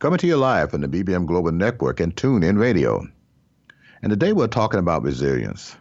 [0.00, 3.06] coming to you live from the BBM Global Network and TuneIn Radio.
[4.02, 5.76] And today we're talking about resilience.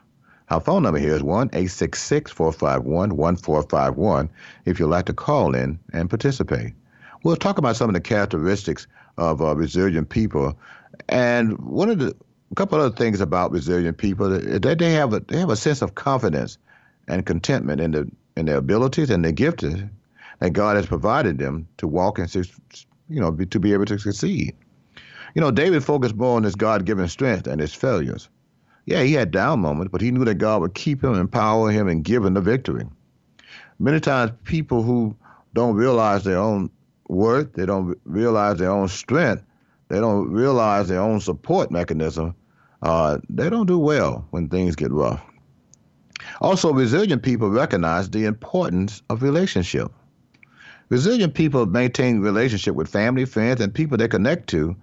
[0.52, 4.30] Our phone number here is 1 866 451 1451
[4.66, 6.74] if you'd like to call in and participate.
[7.24, 8.86] We'll talk about some of the characteristics
[9.18, 10.60] of uh, resilient people.
[11.08, 12.14] And one of the
[12.52, 15.56] a couple other things about resilient people is that they have a they have a
[15.56, 16.58] sense of confidence
[17.08, 19.64] and contentment in the in their abilities and their gifts
[20.40, 22.36] that God has provided them to walk and
[23.08, 24.54] you know be, to be able to succeed.
[25.34, 28.28] You know, David focused more on his God-given strength and his failures.
[28.86, 31.88] Yeah, he had down moments, but he knew that God would keep him, empower him,
[31.88, 32.86] and give him the victory.
[33.80, 35.16] Many times, people who
[35.54, 36.70] don't realize their own
[37.08, 39.44] worth, they don't realize their own strength,
[39.90, 42.36] they don't realize their own support mechanism,
[42.82, 45.22] uh, they don't do well when things get rough.
[46.40, 49.92] Also, resilient people recognize the importance of relationship.
[50.90, 54.76] Resilient people maintain relationship with family, friends, and people they connect to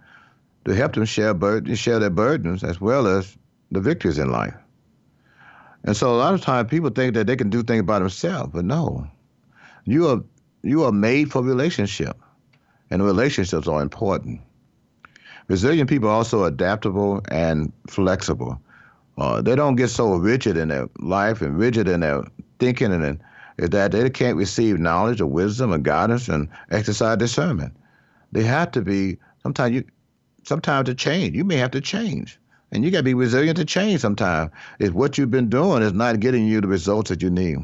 [0.65, 3.37] to help them share burdens, share their burdens as well as
[3.71, 4.55] the victories in life.
[5.85, 8.51] And so a lot of times people think that they can do things by themselves,
[8.53, 9.07] but no.
[9.85, 10.23] You are
[10.63, 12.17] you are made for relationship,
[12.91, 14.41] and relationships are important.
[15.47, 18.61] Resilient people are also adaptable and flexible.
[19.17, 22.25] Uh, they don't get so rigid in their life and rigid in their
[22.59, 23.21] thinking and
[23.57, 27.75] that they can't receive knowledge or wisdom or guidance and exercise discernment.
[28.31, 29.85] They have to be sometimes you
[30.45, 31.35] sometimes to change.
[31.35, 32.39] You may have to change.
[32.71, 34.51] And you got to be resilient to change sometimes.
[34.79, 37.59] If what you've been doing is not getting you the results that you need.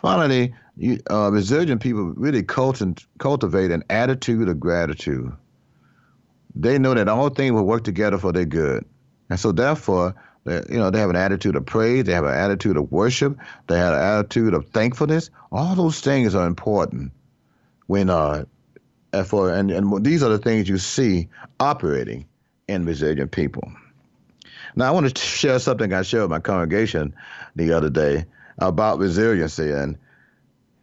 [0.00, 5.32] Finally, you, uh, resilient people really cultivate an attitude of gratitude
[6.54, 8.84] they know that all things will work together for their good.
[9.30, 10.14] And so therefore,
[10.44, 13.38] they, you know, they have an attitude of praise, they have an attitude of worship,
[13.68, 15.30] they have an attitude of thankfulness.
[15.50, 17.12] All those things are important
[17.86, 18.44] when uh
[19.26, 21.28] for and, and these are the things you see
[21.60, 22.26] operating
[22.68, 23.72] in resilient people.
[24.74, 27.14] Now I want to share something I shared with my congregation
[27.56, 28.24] the other day
[28.58, 29.98] about resiliency and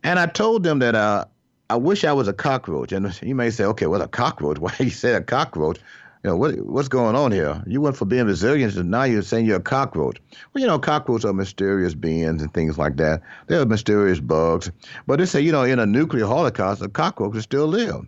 [0.04, 1.26] and I told them that uh,
[1.70, 2.94] I wish I was a cockroach.
[2.94, 4.58] And you may say, okay, well, a cockroach?
[4.60, 5.80] Why you say a cockroach?
[6.24, 7.64] you know, what what's going on here?
[7.66, 10.18] You went from being resilient and now you're saying you're a cockroach.
[10.54, 13.22] Well, you know, cockroaches are mysterious beings and things like that.
[13.48, 14.70] They're mysterious bugs.
[15.08, 18.06] But they say, you know, in a nuclear holocaust, a cockroach still live.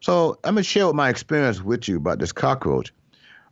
[0.00, 2.92] So I'm gonna share my experience with you about this cockroach.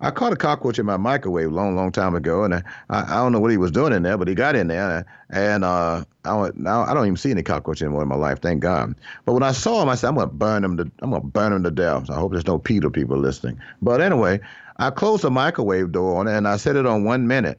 [0.01, 3.17] I caught a cockroach in my microwave a long, long time ago, and I, I
[3.23, 6.05] don't know what he was doing in there, but he got in there, and uh,
[6.25, 8.95] I now I don't even see any cockroach anymore in my life, thank God.
[9.25, 11.53] But when I saw him, I said, I'm gonna burn him to I'm gonna burn
[11.53, 12.07] him to death.
[12.07, 13.61] So I hope there's no PETA people listening.
[13.81, 14.41] But anyway,
[14.77, 17.59] I closed the microwave door on it, and I set it on one minute,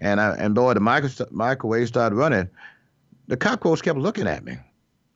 [0.00, 2.48] and I and boy, the micro, microwave started running.
[3.28, 4.56] The cockroach kept looking at me,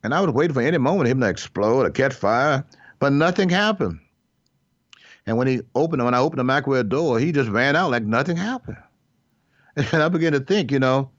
[0.03, 2.65] and I was waiting for any moment him to explode or catch fire,
[3.01, 3.99] but nothing happened.
[5.27, 8.05] And when he opened, when I opened the microwave door, he just ran out like
[8.05, 8.77] nothing happened.
[9.77, 11.11] And I began to think, you know,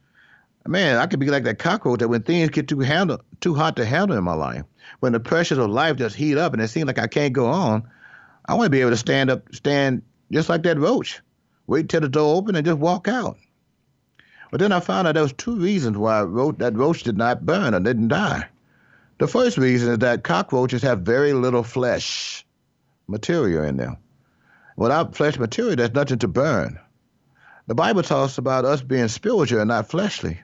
[0.68, 3.78] man, I could be like that cockroach that when things get too handle, too hot
[3.78, 4.64] to handle in my life,
[5.00, 7.48] when the pressures of life just heat up and it seems like I can't go
[7.48, 7.90] on,
[8.46, 11.22] I want to be able to stand up, stand just like that roach,
[11.66, 13.38] wait till the door open and just walk out.
[14.52, 16.20] But then I found out there was two reasons why
[16.58, 18.50] that roach did not burn or didn't die.
[19.22, 22.44] The first reason is that cockroaches have very little flesh
[23.08, 23.98] material in them.
[24.78, 26.80] Without flesh material, there's nothing to burn.
[27.68, 30.42] The Bible talks about us being spiritual and not fleshly.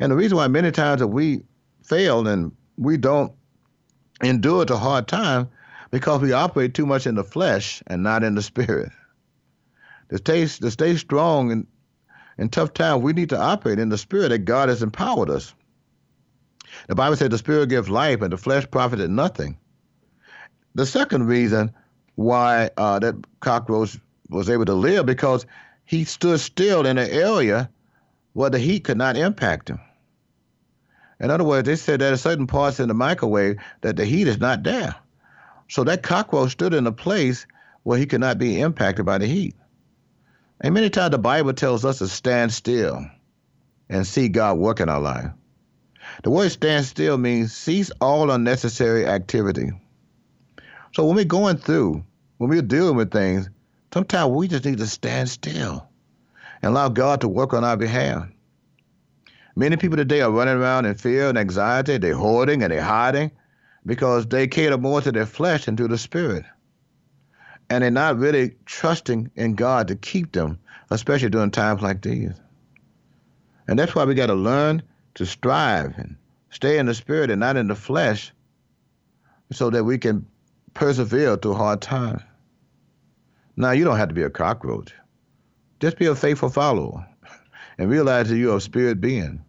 [0.00, 1.44] And the reason why many times that we
[1.84, 3.32] fail and we don't
[4.20, 5.48] endure the hard time
[5.92, 8.90] because we operate too much in the flesh and not in the spirit.
[10.08, 11.68] To stay, to stay strong in,
[12.36, 15.54] in tough times, we need to operate in the spirit that God has empowered us.
[16.88, 19.58] The Bible said the spirit gives life and the flesh profited nothing.
[20.74, 21.72] The second reason
[22.14, 23.98] why uh, that cockroach
[24.28, 25.46] was able to live because
[25.84, 27.70] he stood still in an area
[28.32, 29.80] where the heat could not impact him.
[31.20, 34.28] In other words, they said that at certain parts in the microwave that the heat
[34.28, 34.94] is not there.
[35.68, 37.46] So that cockroach stood in a place
[37.82, 39.56] where he could not be impacted by the heat.
[40.60, 43.06] And many times the Bible tells us to stand still
[43.88, 45.30] and see God work in our life.
[46.22, 49.70] The word stand still means cease all unnecessary activity.
[50.94, 52.04] So when we're going through
[52.38, 53.50] when we're dealing with things,
[53.92, 55.88] sometimes we just need to stand still
[56.62, 58.28] and allow God to work on our behalf.
[59.56, 61.98] Many people today are running around in fear and anxiety.
[61.98, 63.32] They're hoarding and they're hiding
[63.84, 66.44] because they cater more to their flesh than to the spirit.
[67.68, 72.32] And they're not really trusting in God to keep them, especially during times like these.
[73.66, 74.82] And that's why we got to learn
[75.18, 76.16] to strive and
[76.50, 78.32] stay in the spirit and not in the flesh
[79.50, 80.24] so that we can
[80.74, 82.22] persevere through hard times.
[83.56, 84.94] Now, you don't have to be a cockroach.
[85.80, 87.04] Just be a faithful follower
[87.78, 89.44] and realize that you're a spirit being.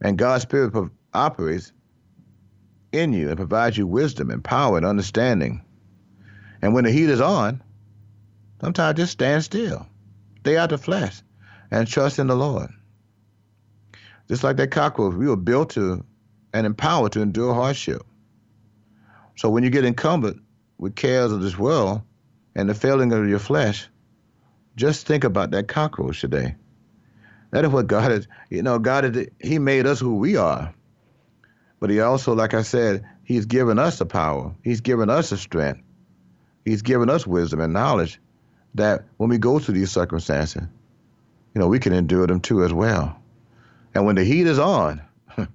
[0.00, 0.72] And God's spirit
[1.12, 1.72] operates
[2.92, 5.64] in you and provides you wisdom and power and understanding.
[6.62, 7.60] And when the heat is on,
[8.60, 9.84] sometimes just stand still,
[10.40, 11.22] stay out of the flesh,
[11.72, 12.70] and trust in the Lord.
[14.28, 16.04] Just like that cockroach, we were built to
[16.52, 18.02] and empowered to endure hardship.
[19.36, 20.38] So when you get encumbered
[20.78, 22.02] with cares of this world,
[22.58, 23.88] and the failing of your flesh,
[24.74, 26.56] just think about that cockroach today.
[27.52, 28.26] That is what God is.
[28.50, 30.74] You know, God is, He made us who we are.
[31.78, 34.54] But He also, like I said, He's given us the power.
[34.64, 35.82] He's given us the strength.
[36.64, 38.20] He's given us wisdom and knowledge
[38.74, 40.62] that when we go through these circumstances,
[41.54, 43.17] you know, we can endure them too as well.
[43.98, 45.02] And when the heat is on,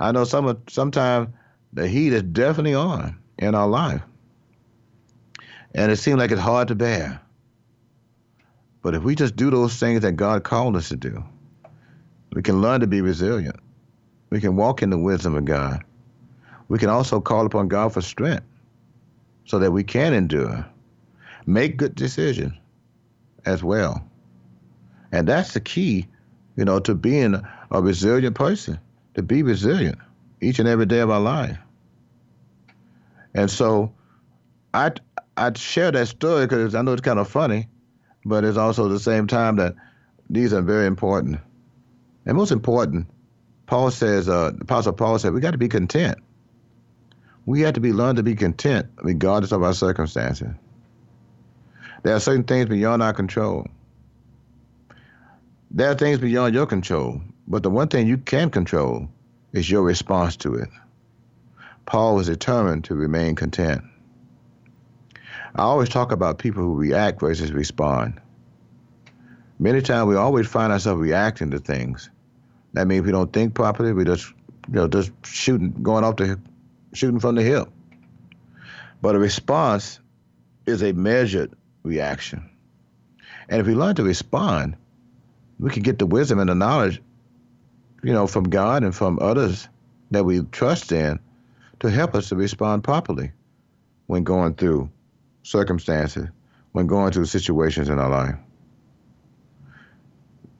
[0.00, 1.30] I know some sometimes
[1.72, 4.02] the heat is definitely on in our life
[5.74, 7.18] and it seems like it's hard to bear.
[8.82, 11.24] But if we just do those things that God called us to do,
[12.34, 13.56] we can learn to be resilient.
[14.28, 15.82] We can walk in the wisdom of God.
[16.68, 18.44] We can also call upon God for strength
[19.46, 20.66] so that we can endure,
[21.46, 22.52] make good decisions
[23.46, 24.06] as well.
[25.12, 26.08] And that's the key,
[26.56, 28.78] you know, to being a resilient person,
[29.14, 29.98] to be resilient
[30.40, 31.58] each and every day of our life.
[33.34, 33.92] And so
[34.72, 34.92] I,
[35.36, 37.68] I share that story because I know it's kind of funny,
[38.24, 39.74] but it's also at the same time that
[40.28, 41.38] these are very important.
[42.24, 43.06] And most important,
[43.66, 46.18] Paul says, uh, Apostle Paul said, we got to be content.
[47.44, 50.48] We have to be learn to be content regardless of our circumstances.
[52.02, 53.66] There are certain things beyond our control.
[55.70, 59.08] There are things beyond your control, but the one thing you can control
[59.52, 60.68] is your response to it.
[61.86, 63.82] Paul was determined to remain content.
[65.54, 68.20] I always talk about people who react versus respond.
[69.58, 72.10] Many times we always find ourselves reacting to things.
[72.74, 73.92] That means we don't think properly.
[73.92, 74.26] We just,
[74.68, 76.38] you know, just shooting, going off the,
[76.92, 77.68] shooting from the hip.
[79.00, 80.00] But a response
[80.66, 82.50] is a measured reaction.
[83.48, 84.76] And if we learn to respond,
[85.58, 87.00] we can get the wisdom and the knowledge,
[88.06, 89.68] you know, from God and from others
[90.12, 91.18] that we trust in
[91.80, 93.32] to help us to respond properly
[94.06, 94.88] when going through
[95.42, 96.28] circumstances,
[96.70, 98.36] when going through situations in our life.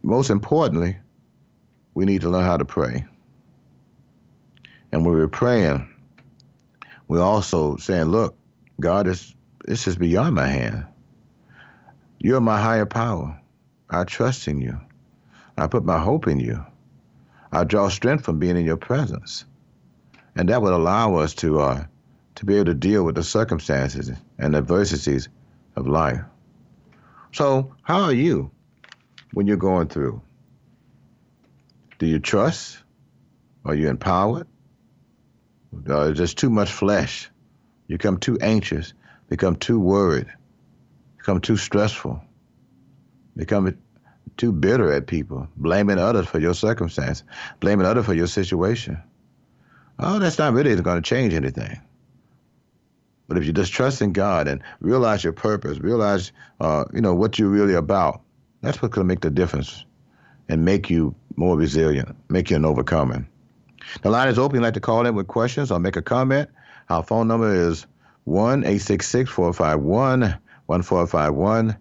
[0.02, 0.96] Most importantly,
[1.94, 3.04] we need to learn how to pray.
[4.90, 5.88] And when we're praying,
[7.06, 8.36] we're also saying, look,
[8.80, 9.36] God is
[9.66, 10.84] this is beyond my hand.
[12.18, 13.40] You're my higher power.
[13.88, 14.80] I trust in you.
[15.56, 16.66] I put my hope in you.
[17.52, 19.44] I draw strength from being in your presence.
[20.34, 21.84] And that would allow us to uh,
[22.36, 25.28] to be able to deal with the circumstances and adversities
[25.74, 26.20] of life.
[27.32, 28.50] So, how are you
[29.32, 30.20] when you're going through?
[31.98, 32.78] Do you trust?
[33.64, 34.46] Are you empowered?
[35.88, 37.30] Uh, is too much flesh?
[37.88, 38.92] You become too anxious,
[39.28, 40.26] become too worried,
[41.18, 42.22] become too stressful,
[43.36, 43.76] become
[44.36, 47.22] too bitter at people, blaming others for your circumstance,
[47.60, 49.00] blaming others for your situation.
[49.98, 51.80] Oh, that's not really going to change anything.
[53.28, 57.14] But if you just trust in God and realize your purpose, realize, uh, you know,
[57.14, 58.20] what you're really about,
[58.60, 59.84] that's what's going to make the difference
[60.48, 63.26] and make you more resilient, make you an overcomer.
[64.02, 64.56] The line is open.
[64.56, 66.48] You'd like to call in with questions or make a comment.
[66.88, 67.86] Our phone number is
[68.24, 71.76] 1 866 451 1451.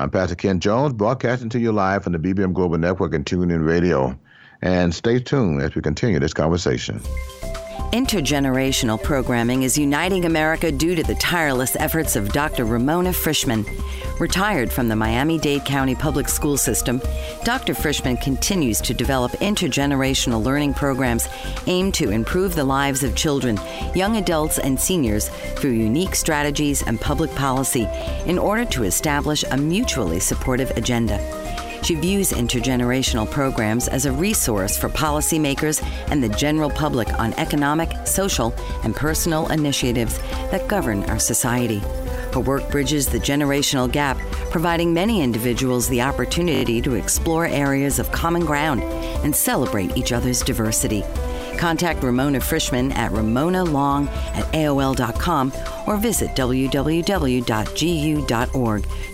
[0.00, 3.66] I'm Pastor Ken Jones, broadcasting to you live from the BBM Global Network and TuneIn
[3.66, 4.18] Radio.
[4.62, 7.02] And stay tuned as we continue this conversation.
[7.92, 12.64] Intergenerational programming is uniting America due to the tireless efforts of Dr.
[12.64, 13.66] Ramona Frischman.
[14.20, 17.02] Retired from the Miami Dade County Public School System,
[17.42, 17.74] Dr.
[17.74, 21.28] Frischman continues to develop intergenerational learning programs
[21.66, 23.58] aimed to improve the lives of children,
[23.92, 27.88] young adults, and seniors through unique strategies and public policy
[28.24, 31.18] in order to establish a mutually supportive agenda.
[31.82, 37.90] She views intergenerational programs as a resource for policymakers and the general public on economic,
[38.06, 38.54] social,
[38.84, 40.18] and personal initiatives
[40.50, 41.82] that govern our society.
[42.32, 44.18] Her work bridges the generational gap,
[44.50, 48.82] providing many individuals the opportunity to explore areas of common ground
[49.24, 51.02] and celebrate each other's diversity.
[51.58, 55.52] Contact Ramona Frischman at ramonalong at AOL.com
[55.86, 56.76] or visit www.gu.org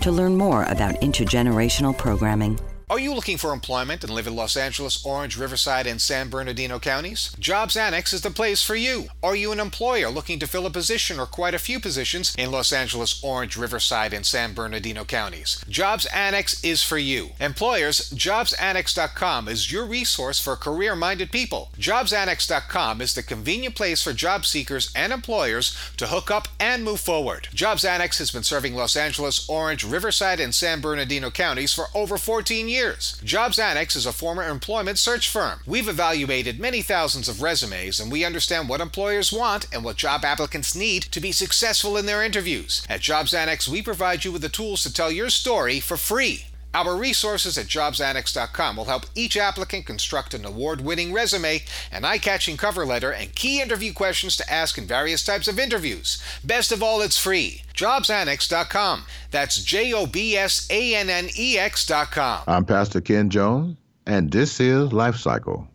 [0.02, 2.58] to learn more about intergenerational programming.
[2.88, 6.78] Are you looking for employment and live in Los Angeles, Orange, Riverside, and San Bernardino
[6.78, 7.34] counties?
[7.36, 9.06] Jobs Annex is the place for you.
[9.24, 12.52] Are you an employer looking to fill a position or quite a few positions in
[12.52, 15.64] Los Angeles, Orange, Riverside, and San Bernardino counties?
[15.68, 17.30] Jobs Annex is for you.
[17.40, 21.70] Employers, JobsAnnex.com is your resource for career minded people.
[21.80, 27.00] JobsAnnex.com is the convenient place for job seekers and employers to hook up and move
[27.00, 27.48] forward.
[27.52, 32.16] Jobs Annex has been serving Los Angeles, Orange, Riverside, and San Bernardino counties for over
[32.16, 33.18] 14 years years.
[33.24, 35.60] Jobs Annex is a former employment search firm.
[35.66, 40.24] We've evaluated many thousands of resumes and we understand what employers want and what job
[40.24, 42.86] applicants need to be successful in their interviews.
[42.88, 46.44] At Jobs Annex, we provide you with the tools to tell your story for free.
[46.76, 52.18] Our resources at jobsannex.com will help each applicant construct an award winning resume, an eye
[52.18, 56.22] catching cover letter, and key interview questions to ask in various types of interviews.
[56.44, 57.62] Best of all, it's free.
[57.72, 59.06] Jobsannex.com.
[59.30, 62.42] That's J O B S A N N E X.com.
[62.46, 65.66] I'm Pastor Ken Jones, and this is Life Cycle.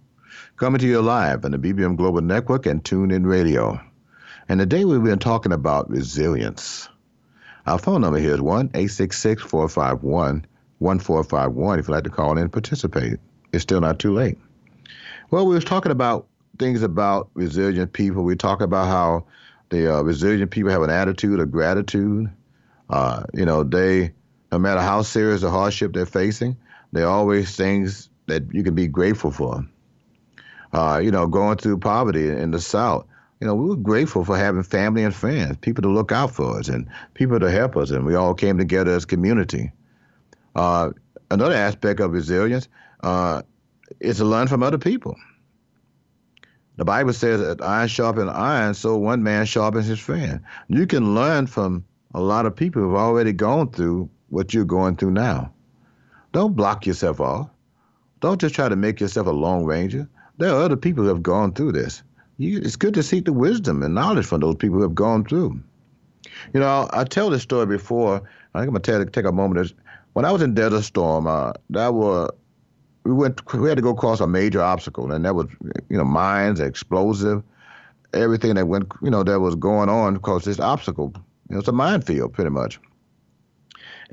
[0.56, 3.82] Coming to you live on the BBM Global Network and TuneIn Radio.
[4.47, 6.89] And today we've been talking about resilience.
[7.66, 10.45] Our phone number here is 1 866 451
[10.82, 13.19] 1451 if you'd like to call in and participate.
[13.53, 14.38] It's still not too late.
[15.29, 16.27] Well, we was talking about
[16.57, 18.23] things about resilient people.
[18.23, 19.25] We talk about how
[19.69, 22.29] the uh, resilient people have an attitude of gratitude.
[22.89, 24.11] Uh, you know, they,
[24.51, 26.57] no matter how serious the hardship they're facing,
[26.91, 29.65] there are always things that you can be grateful for.
[30.73, 33.05] Uh, you know, going through poverty in the South,
[33.39, 36.59] you know, we were grateful for having family and friends, people to look out for
[36.59, 39.71] us and people to help us, and we all came together as community.
[40.56, 40.91] Uh,
[41.30, 42.68] another aspect of resilience
[43.04, 43.41] uh,
[43.99, 45.16] is to learn from other people.
[46.78, 50.41] The Bible says that iron sharpens iron, so one man sharpens his friend.
[50.68, 54.95] You can learn from a lot of people who've already gone through what you're going
[54.95, 55.52] through now.
[56.32, 57.49] Don't block yourself off.
[58.22, 60.08] Don't just try to make yourself a long ranger.
[60.38, 62.04] There are other people who have gone through this.
[62.38, 65.26] You, it's good to seek the wisdom and knowledge from those people who have gone
[65.26, 65.62] through.
[66.54, 68.24] You know, I tell this story before.
[68.54, 69.74] I think I'm gonna take a moment
[70.14, 72.32] when I was in Desert Storm, uh, that was
[73.03, 75.47] we went we had to go across a major obstacle, and that was
[75.89, 77.43] you know mines, explosive,
[78.14, 81.14] everything that went you know that was going on because this obstacle,
[81.49, 82.80] It was a minefield, pretty much.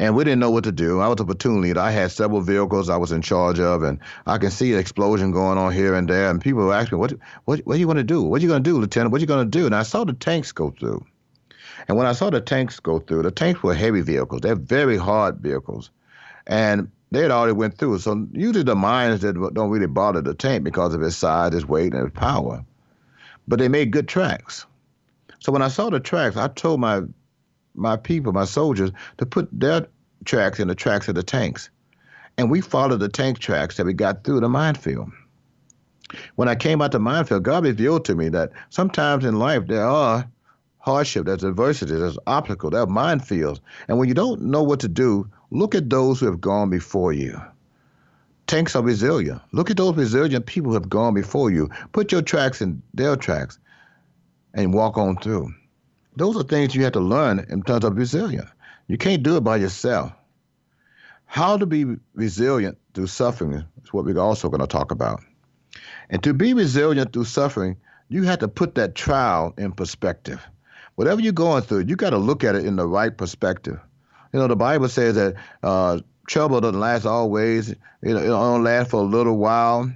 [0.00, 1.00] And we didn't know what to do.
[1.00, 1.80] I was a platoon leader.
[1.80, 5.32] I had several vehicles I was in charge of, and I can see an explosion
[5.32, 6.30] going on here and there.
[6.30, 7.14] And people were asking me, "What,
[7.46, 8.22] what, what are you going to do?
[8.22, 9.10] What are you going to do, Lieutenant?
[9.10, 11.04] What are you going to do?" And I saw the tanks go through.
[11.86, 14.40] And when I saw the tanks go through, the tanks were heavy vehicles.
[14.40, 15.90] They're very hard vehicles,
[16.46, 17.98] and they had already went through.
[18.00, 21.64] So usually the mines that don't really bother the tank because of its size, its
[21.64, 22.64] weight, and its power.
[23.46, 24.66] But they made good tracks.
[25.38, 27.02] So when I saw the tracks, I told my
[27.74, 29.86] my people, my soldiers, to put their
[30.24, 31.70] tracks in the tracks of the tanks.
[32.36, 35.10] And we followed the tank tracks that we got through the minefield.
[36.36, 39.84] When I came out the minefield, God revealed to me that sometimes in life there
[39.84, 40.28] are
[40.88, 43.60] hardship, there's adversity, there's obstacles, there are minefields.
[43.88, 47.12] And when you don't know what to do, look at those who have gone before
[47.12, 47.38] you.
[48.46, 49.42] Tanks are resilient.
[49.52, 51.68] Look at those resilient people who have gone before you.
[51.92, 53.58] Put your tracks in their tracks
[54.54, 55.52] and walk on through.
[56.16, 58.48] Those are things you have to learn in terms of resilience.
[58.86, 60.12] You can't do it by yourself.
[61.26, 61.84] How to be
[62.14, 65.20] resilient through suffering is what we're also going to talk about.
[66.08, 67.76] And to be resilient through suffering,
[68.08, 70.40] you have to put that trial in perspective.
[70.98, 73.78] Whatever you're going through, you got to look at it in the right perspective.
[74.32, 77.68] You know, the Bible says that uh, trouble doesn't last always.
[78.02, 79.88] You know, it only lasts for a little while.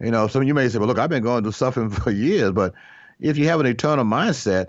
[0.00, 2.10] You know, some of you may say, "Well, look, I've been going through suffering for
[2.10, 2.72] years," but
[3.18, 4.68] if you have an eternal mindset,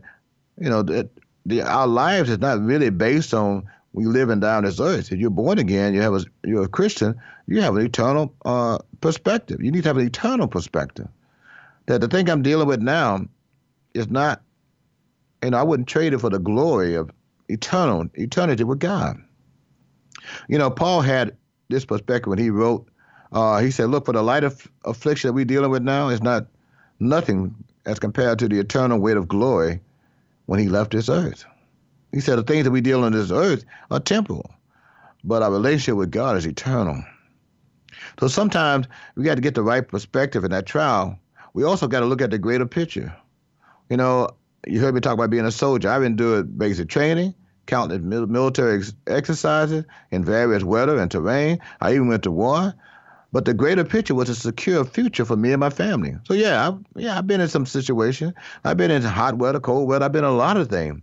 [0.60, 1.10] you know, that
[1.46, 3.64] the, our lives is not really based on
[3.94, 5.14] we living down this earth.
[5.14, 7.16] If you're born again, you have a, you're a Christian,
[7.48, 9.62] you have an eternal uh, perspective.
[9.62, 11.08] You need to have an eternal perspective.
[11.86, 13.28] That the thing I'm dealing with now
[13.94, 14.42] is not,
[15.44, 17.12] you know, I wouldn't trade it for the glory of
[17.50, 19.18] eternal eternity with God.
[20.48, 21.36] You know, Paul had
[21.70, 22.88] this perspective when he wrote.
[23.32, 26.22] Uh, he said, "Look, for the light of affliction that we're dealing with now is
[26.22, 26.48] not
[27.00, 29.80] nothing as compared to the eternal weight of glory
[30.46, 31.46] when he left this earth.
[32.12, 34.52] He said the things that we deal on this earth are temporal,
[35.24, 37.04] but our relationship with God is eternal.
[38.20, 41.18] So sometimes we got to get the right perspective in that trial.
[41.54, 43.16] We also got to look at the greater picture.
[43.90, 44.30] You know,
[44.68, 45.90] you heard me talk about being a soldier.
[45.90, 47.34] I've been doing basic training,
[47.66, 51.60] countless military ex- exercises in various weather and terrain.
[51.80, 52.74] I even went to war.
[53.34, 56.18] But the greater picture was a secure future for me and my family.
[56.26, 58.34] So yeah, I, yeah, I've been in some situations.
[58.66, 60.04] I've been in hot weather, cold weather.
[60.04, 61.02] I've been in a lot of things,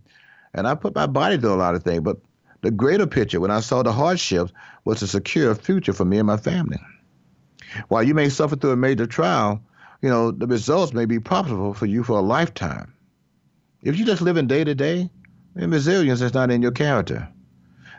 [0.53, 2.01] and I put my body through a lot of things.
[2.01, 2.17] But
[2.61, 4.53] the greater picture, when I saw the hardships,
[4.85, 6.77] was a secure a future for me and my family.
[7.87, 9.61] While you may suffer through a major trial,
[10.01, 12.93] you know the results may be profitable for you for a lifetime.
[13.83, 15.09] If you just live in day to day,
[15.55, 17.27] then resilience is not in your character.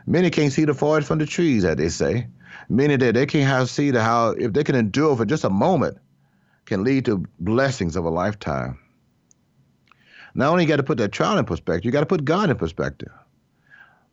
[0.07, 2.26] Many can't see the forest from the trees, as they say
[2.70, 5.51] meaning that they can have see the how if they can endure for just a
[5.51, 5.99] moment
[6.64, 8.78] can lead to blessings of a lifetime.
[10.35, 12.49] Not only you got to put that trial in perspective, you got to put God
[12.49, 13.11] in perspective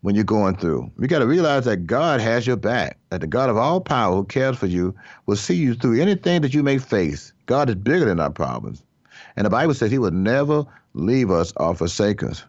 [0.02, 0.92] when you're going through.
[1.00, 4.16] You got to realize that God has your back, that the God of all power
[4.16, 4.96] who cares for you
[5.28, 7.34] will see you through anything that you may face.
[7.46, 8.82] God is bigger than our problems.
[9.36, 12.44] And the Bible says he will never leave us or forsake us.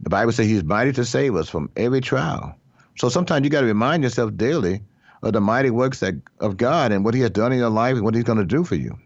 [0.00, 2.56] The Bible says he's mighty to save us from every trial.
[2.96, 4.82] So sometimes you got to remind yourself daily
[5.22, 7.94] of the mighty works that, of God and what He has done in your life
[7.94, 8.98] and what He's going to do for you.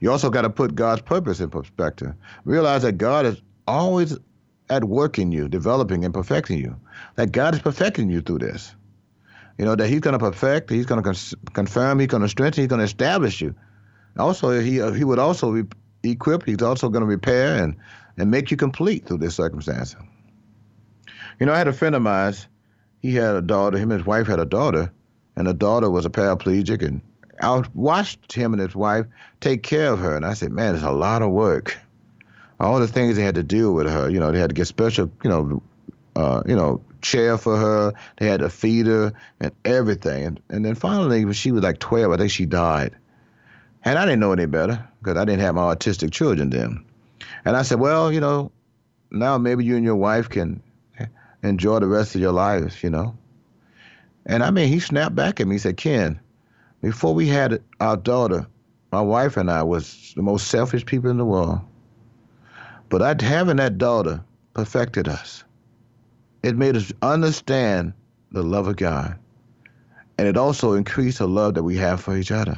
[0.00, 2.14] You also got to put God's purpose in perspective.
[2.44, 4.18] Realize that God is always
[4.68, 6.76] at work in you, developing and perfecting you.
[7.16, 8.74] That God is perfecting you through this.
[9.58, 12.62] You know, that He's going to perfect, He's going to confirm, He's going to strengthen,
[12.62, 13.54] He's going to establish you.
[14.18, 15.66] Also, He, uh, he would also
[16.02, 17.76] equip, He's also going to repair and,
[18.16, 19.96] and make you complete through this circumstance.
[21.40, 22.34] You know, I had a friend of mine
[23.02, 23.76] he had a daughter.
[23.76, 24.90] Him and his wife had a daughter,
[25.36, 26.86] and the daughter was a paraplegic.
[26.86, 27.02] And
[27.40, 29.06] I watched him and his wife
[29.40, 31.76] take care of her, and I said, "Man, it's a lot of work.
[32.60, 34.08] All the things they had to deal with her.
[34.08, 35.62] You know, they had to get special, you know,
[36.14, 37.92] uh, you know, chair for her.
[38.18, 40.24] They had to feed her and everything.
[40.24, 42.94] And, and then finally, when she was like 12, I think she died.
[43.84, 46.84] And I didn't know any better because I didn't have my autistic children then.
[47.44, 48.52] And I said, well, you know,
[49.10, 50.62] now maybe you and your wife can
[51.42, 53.16] enjoy the rest of your lives, you know.
[54.26, 55.56] And I mean, he snapped back at me.
[55.56, 56.20] He said, Ken,
[56.80, 58.46] before we had our daughter,
[58.92, 61.60] my wife and I was the most selfish people in the world.
[62.88, 64.22] But having that daughter
[64.54, 65.44] perfected us.
[66.42, 67.94] It made us understand
[68.32, 69.18] the love of God.
[70.18, 72.56] And it also increased the love that we have for each other.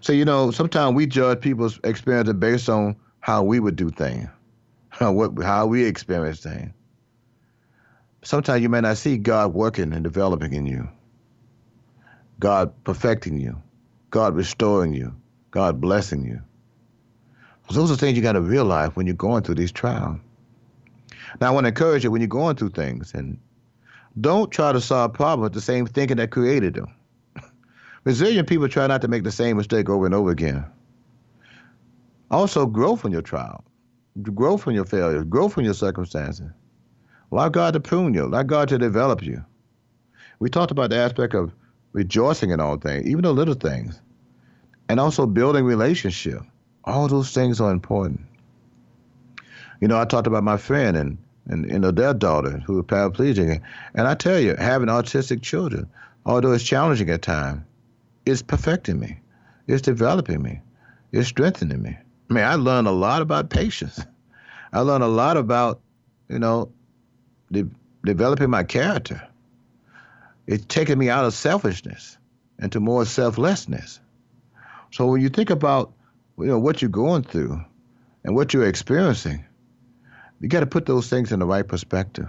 [0.00, 4.28] So, you know, sometimes we judge people's experiences based on how we would do things,
[4.88, 6.72] how, what, how we experience things
[8.22, 10.88] sometimes you may not see God working and developing in you,
[12.40, 13.60] God perfecting you,
[14.10, 15.14] God restoring you,
[15.50, 16.40] God blessing you.
[17.70, 20.18] Those are things you got to realize when you're going through these trials.
[21.40, 23.38] Now, I want to encourage you when you're going through things, and
[24.20, 26.92] don't try to solve problems with the same thinking that created them.
[28.04, 30.64] Resilient people try not to make the same mistake over and over again.
[32.30, 33.64] Also, grow from your trial,
[34.22, 36.50] grow from your failures, grow from your circumstances.
[37.30, 39.44] Allow God to prune you, allow God to develop you.
[40.38, 41.52] We talked about the aspect of
[41.92, 44.00] rejoicing in all things, even the little things,
[44.88, 46.42] and also building relationship.
[46.84, 48.20] All those things are important.
[49.80, 52.86] You know, I talked about my friend and and you know their daughter who is
[52.86, 53.60] paraplegic,
[53.94, 55.88] and I tell you, having autistic children,
[56.24, 57.62] although it's challenging at times,
[58.26, 59.20] it's perfecting me,
[59.66, 60.60] it's developing me,
[61.12, 61.96] it's strengthening me.
[62.30, 64.00] I mean, I learned a lot about patience.
[64.72, 65.80] I learned a lot about,
[66.28, 66.72] you know,
[67.50, 67.68] de-
[68.04, 69.22] developing my character.
[70.46, 72.16] It's taken me out of selfishness
[72.58, 74.00] into more selflessness.
[74.92, 75.92] So when you think about,
[76.38, 77.60] you know, what you're going through
[78.24, 79.44] and what you're experiencing,
[80.40, 82.28] you got to put those things in the right perspective.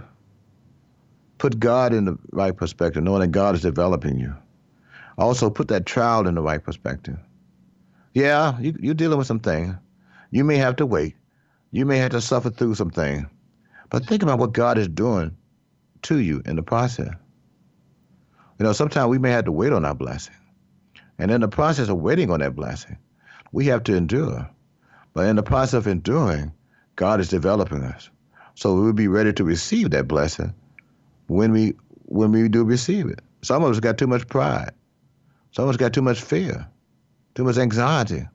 [1.38, 4.34] Put God in the right perspective, knowing that God is developing you.
[5.18, 7.16] Also, put that trial in the right perspective.
[8.12, 9.74] Yeah, you, you're dealing with some things.
[10.30, 11.16] You may have to wait.
[11.70, 13.26] You may have to suffer through some things.
[13.90, 15.36] But think about what God is doing
[16.02, 17.12] to you in the process.
[18.58, 20.34] You know, sometimes we may have to wait on our blessing.
[21.18, 22.96] And in the process of waiting on that blessing,
[23.52, 24.48] we have to endure.
[25.12, 26.52] But in the process of enduring,
[26.96, 28.10] God is developing us.
[28.54, 30.54] So we'll be ready to receive that blessing
[31.26, 31.74] when we
[32.06, 33.20] when we do receive it.
[33.42, 34.70] Some of us got too much pride.
[35.54, 36.66] Some of got too much fear,
[37.36, 38.26] too much anxiety.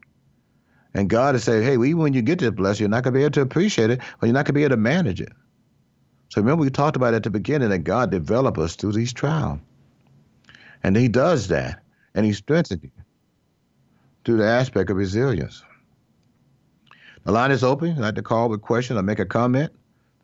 [0.94, 3.18] And God is saying, hey, even when you get this blessing, you're not going to
[3.18, 5.34] be able to appreciate it, or you're not going to be able to manage it.
[6.30, 9.60] So remember, we talked about at the beginning that God develops us through these trials.
[10.82, 11.84] And He does that,
[12.16, 12.92] and He strengthens you
[14.24, 15.62] through the aspect of resilience.
[17.26, 17.90] The line is open.
[17.90, 19.74] You'd like to call with questions or make a comment.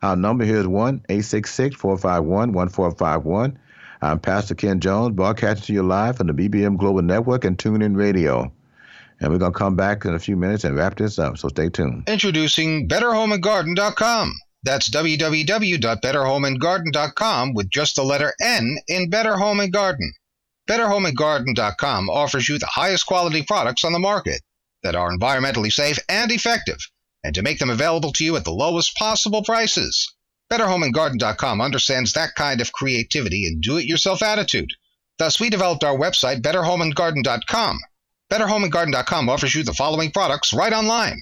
[0.01, 3.59] Our number here is 1 866 451 1451.
[4.05, 7.97] I'm Pastor Ken Jones, broadcasting to you live from the BBM Global Network and TuneIn
[7.97, 8.53] Radio.
[9.19, 11.47] And we're going to come back in a few minutes and wrap this up, so
[11.47, 12.07] stay tuned.
[12.07, 14.31] Introducing BetterHomeAndGarden.com.
[14.61, 20.13] That's www.betterhomeandgarden.com with just the letter N in Better Home and Garden.
[20.69, 24.39] BetterHomeAndGarden.com offers you the highest quality products on the market
[24.83, 26.77] that are environmentally safe and effective,
[27.23, 30.14] and to make them available to you at the lowest possible prices.
[30.55, 34.69] BetterHomeAndGarden.com understands that kind of creativity and do it yourself attitude.
[35.17, 37.79] Thus, we developed our website, BetterHomeAndGarden.com.
[38.31, 41.21] BetterHomeAndGarden.com offers you the following products right online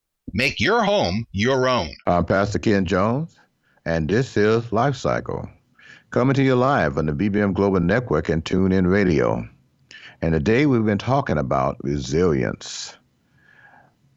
[0.33, 1.89] Make your home your own.
[2.07, 3.37] I'm Pastor Ken Jones,
[3.83, 5.49] and this is Life Cycle,
[6.09, 9.45] coming to you live on the BBM Global Network and TuneIn Radio.
[10.21, 12.95] And today we've been talking about resilience.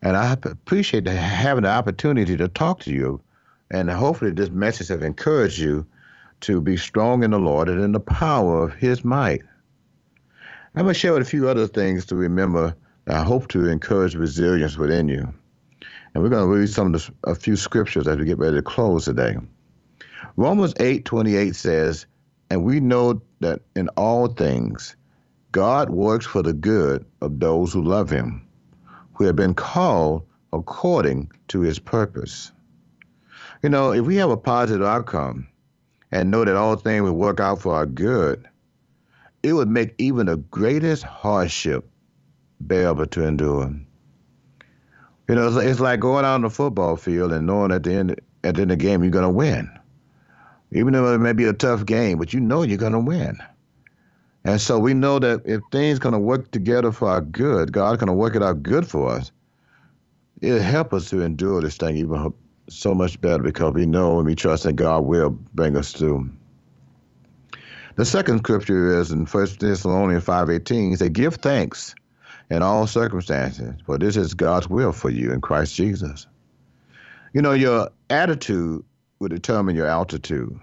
[0.03, 3.21] And I appreciate having the opportunity to talk to you.
[3.73, 5.85] And hopefully, this message has encouraged you
[6.43, 9.43] to be strong in the Lord and in the power of His might.
[10.77, 12.77] I'm going to share with a few other things to remember
[13.09, 15.35] I hope to encourage resilience within you.
[16.15, 18.57] And we're going to read some of the, a few scriptures as we get ready
[18.57, 19.37] to close today.
[20.37, 22.07] Romans 8:28 says,
[22.51, 24.97] "And we know that in all things
[25.51, 28.47] God works for the good of those who love him,
[29.15, 32.53] who have been called according to his purpose."
[33.63, 35.49] You know, if we have a positive outcome
[36.13, 38.47] and know that all things will work out for our good,
[39.43, 41.89] it would make even the greatest hardship
[42.61, 43.75] bearable to endure.
[45.29, 47.95] You know, it's, it's like going out on the football field and knowing at the
[47.95, 49.71] end at the end of the game you're going to win,
[50.73, 53.39] even though it may be a tough game, but you know you're going to win.
[54.45, 57.99] And so we know that if things going to work together for our good, God's
[57.99, 59.33] going to work it out good for us.
[60.43, 62.35] It'll help us to endure this thing even
[62.69, 66.31] so much better because we know and we trust that God will bring us through.
[67.97, 70.91] The second scripture is in 1 Thessalonians 5.18.
[70.91, 71.95] He said, Give thanks
[72.51, 76.27] in all circumstances, for this is God's will for you in Christ Jesus.
[77.33, 78.85] You know, your attitude
[79.19, 80.59] will determine your altitude.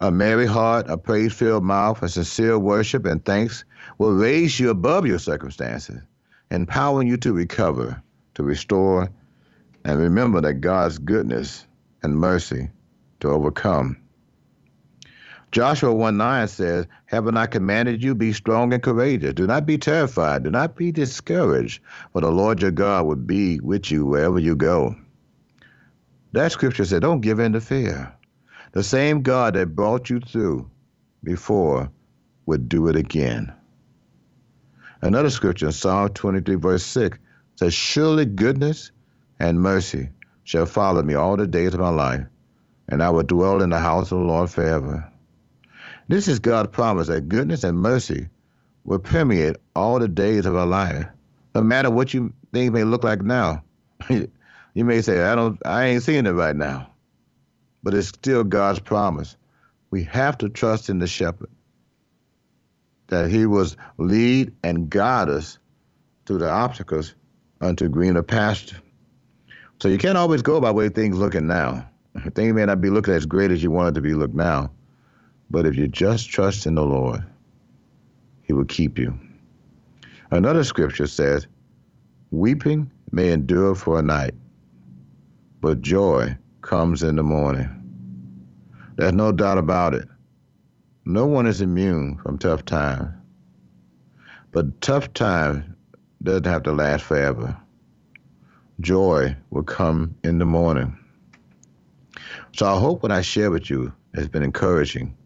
[0.00, 3.64] A merry heart, a praise filled mouth, a sincere worship and thanks
[3.98, 6.00] will raise you above your circumstances,
[6.50, 8.00] empowering you to recover,
[8.34, 9.08] to restore,
[9.84, 11.66] and remember that God's goodness
[12.02, 12.68] and mercy
[13.20, 13.96] to overcome.
[15.50, 19.32] Joshua 1 9 says, Haven't I commanded you, be strong and courageous?
[19.32, 21.82] Do not be terrified, do not be discouraged,
[22.12, 24.94] for the Lord your God will be with you wherever you go.
[26.32, 28.12] That scripture said, Don't give in to fear.
[28.72, 30.70] The same God that brought you through
[31.24, 31.90] before
[32.44, 33.52] would do it again.
[35.00, 37.18] Another scripture Psalm 23, verse 6
[37.56, 38.90] says, Surely goodness
[39.38, 40.10] and mercy
[40.44, 42.26] shall follow me all the days of my life,
[42.88, 45.10] and I will dwell in the house of the Lord forever.
[46.08, 48.28] This is God's promise that goodness and mercy
[48.84, 51.06] will permeate all the days of our life.
[51.54, 53.62] No matter what you things may look like now.
[54.08, 54.30] you
[54.74, 56.90] may say, I don't I ain't seeing it right now.
[57.82, 59.36] But it's still God's promise.
[59.90, 61.50] We have to trust in the shepherd.
[63.08, 65.58] That he was lead and guide us
[66.26, 67.14] through the obstacles
[67.60, 68.76] unto greener pasture.
[69.80, 71.88] So you can't always go by way things looking now.
[72.34, 74.70] Things may not be looking as great as you want it to be look now.
[75.50, 77.24] But if you just trust in the Lord,
[78.42, 79.18] He will keep you.
[80.30, 81.46] Another scripture says,
[82.30, 84.34] Weeping may endure for a night,
[85.60, 87.68] but joy comes in the morning.
[88.96, 90.06] There's no doubt about it.
[91.06, 93.08] No one is immune from tough times.
[94.52, 95.64] But tough times
[96.22, 97.56] doesn't have to last forever.
[98.80, 100.98] Joy will come in the morning.
[102.54, 105.16] So I hope what I share with you has been encouraging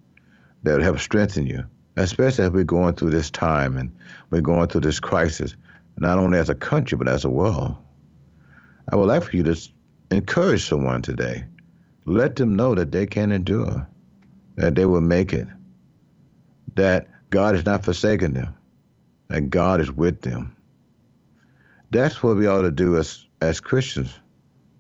[0.62, 1.64] that will help strengthen you,
[1.96, 3.94] especially as we're going through this time and
[4.30, 5.56] we're going through this crisis,
[5.98, 7.76] not only as a country, but as a world.
[8.90, 9.56] I would like for you to
[10.10, 11.44] encourage someone today.
[12.04, 13.86] Let them know that they can endure,
[14.56, 15.46] that they will make it,
[16.74, 18.54] that God is not forsaking them,
[19.28, 20.56] that God is with them.
[21.90, 24.18] That's what we ought to do as, as Christians,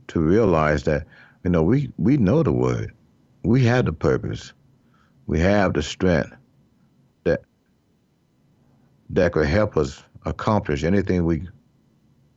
[0.08, 1.06] to realize that,
[1.44, 2.92] you know, we, we know the word.
[3.44, 4.52] We have the purpose
[5.26, 6.32] we have the strength
[7.24, 7.42] that
[9.10, 11.48] that could help us accomplish anything we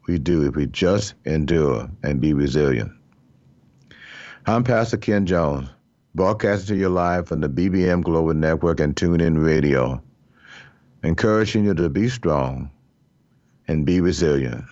[0.08, 2.92] we do if we just endure and be resilient.
[4.46, 5.68] I'm Pastor Ken Jones,
[6.14, 10.02] broadcasting to you live from the BBM Global Network and TuneIn Radio,
[11.04, 12.70] encouraging you to be strong
[13.68, 14.64] and be resilient.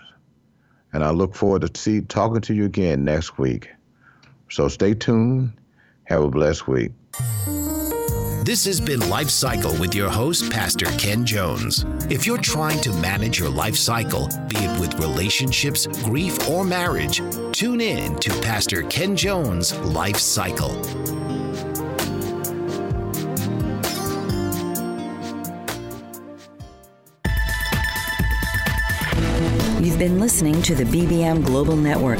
[0.93, 3.72] And I look forward to see talking to you again next week.
[4.51, 5.53] So stay tuned.
[6.03, 6.91] Have a blessed week.
[8.43, 11.85] This has been Life Cycle with your host, Pastor Ken Jones.
[12.09, 17.21] If you're trying to manage your life cycle, be it with relationships, grief, or marriage,
[17.53, 20.75] tune in to Pastor Ken Jones' Life Cycle.
[29.81, 32.19] You've been listening to the BBM Global Network.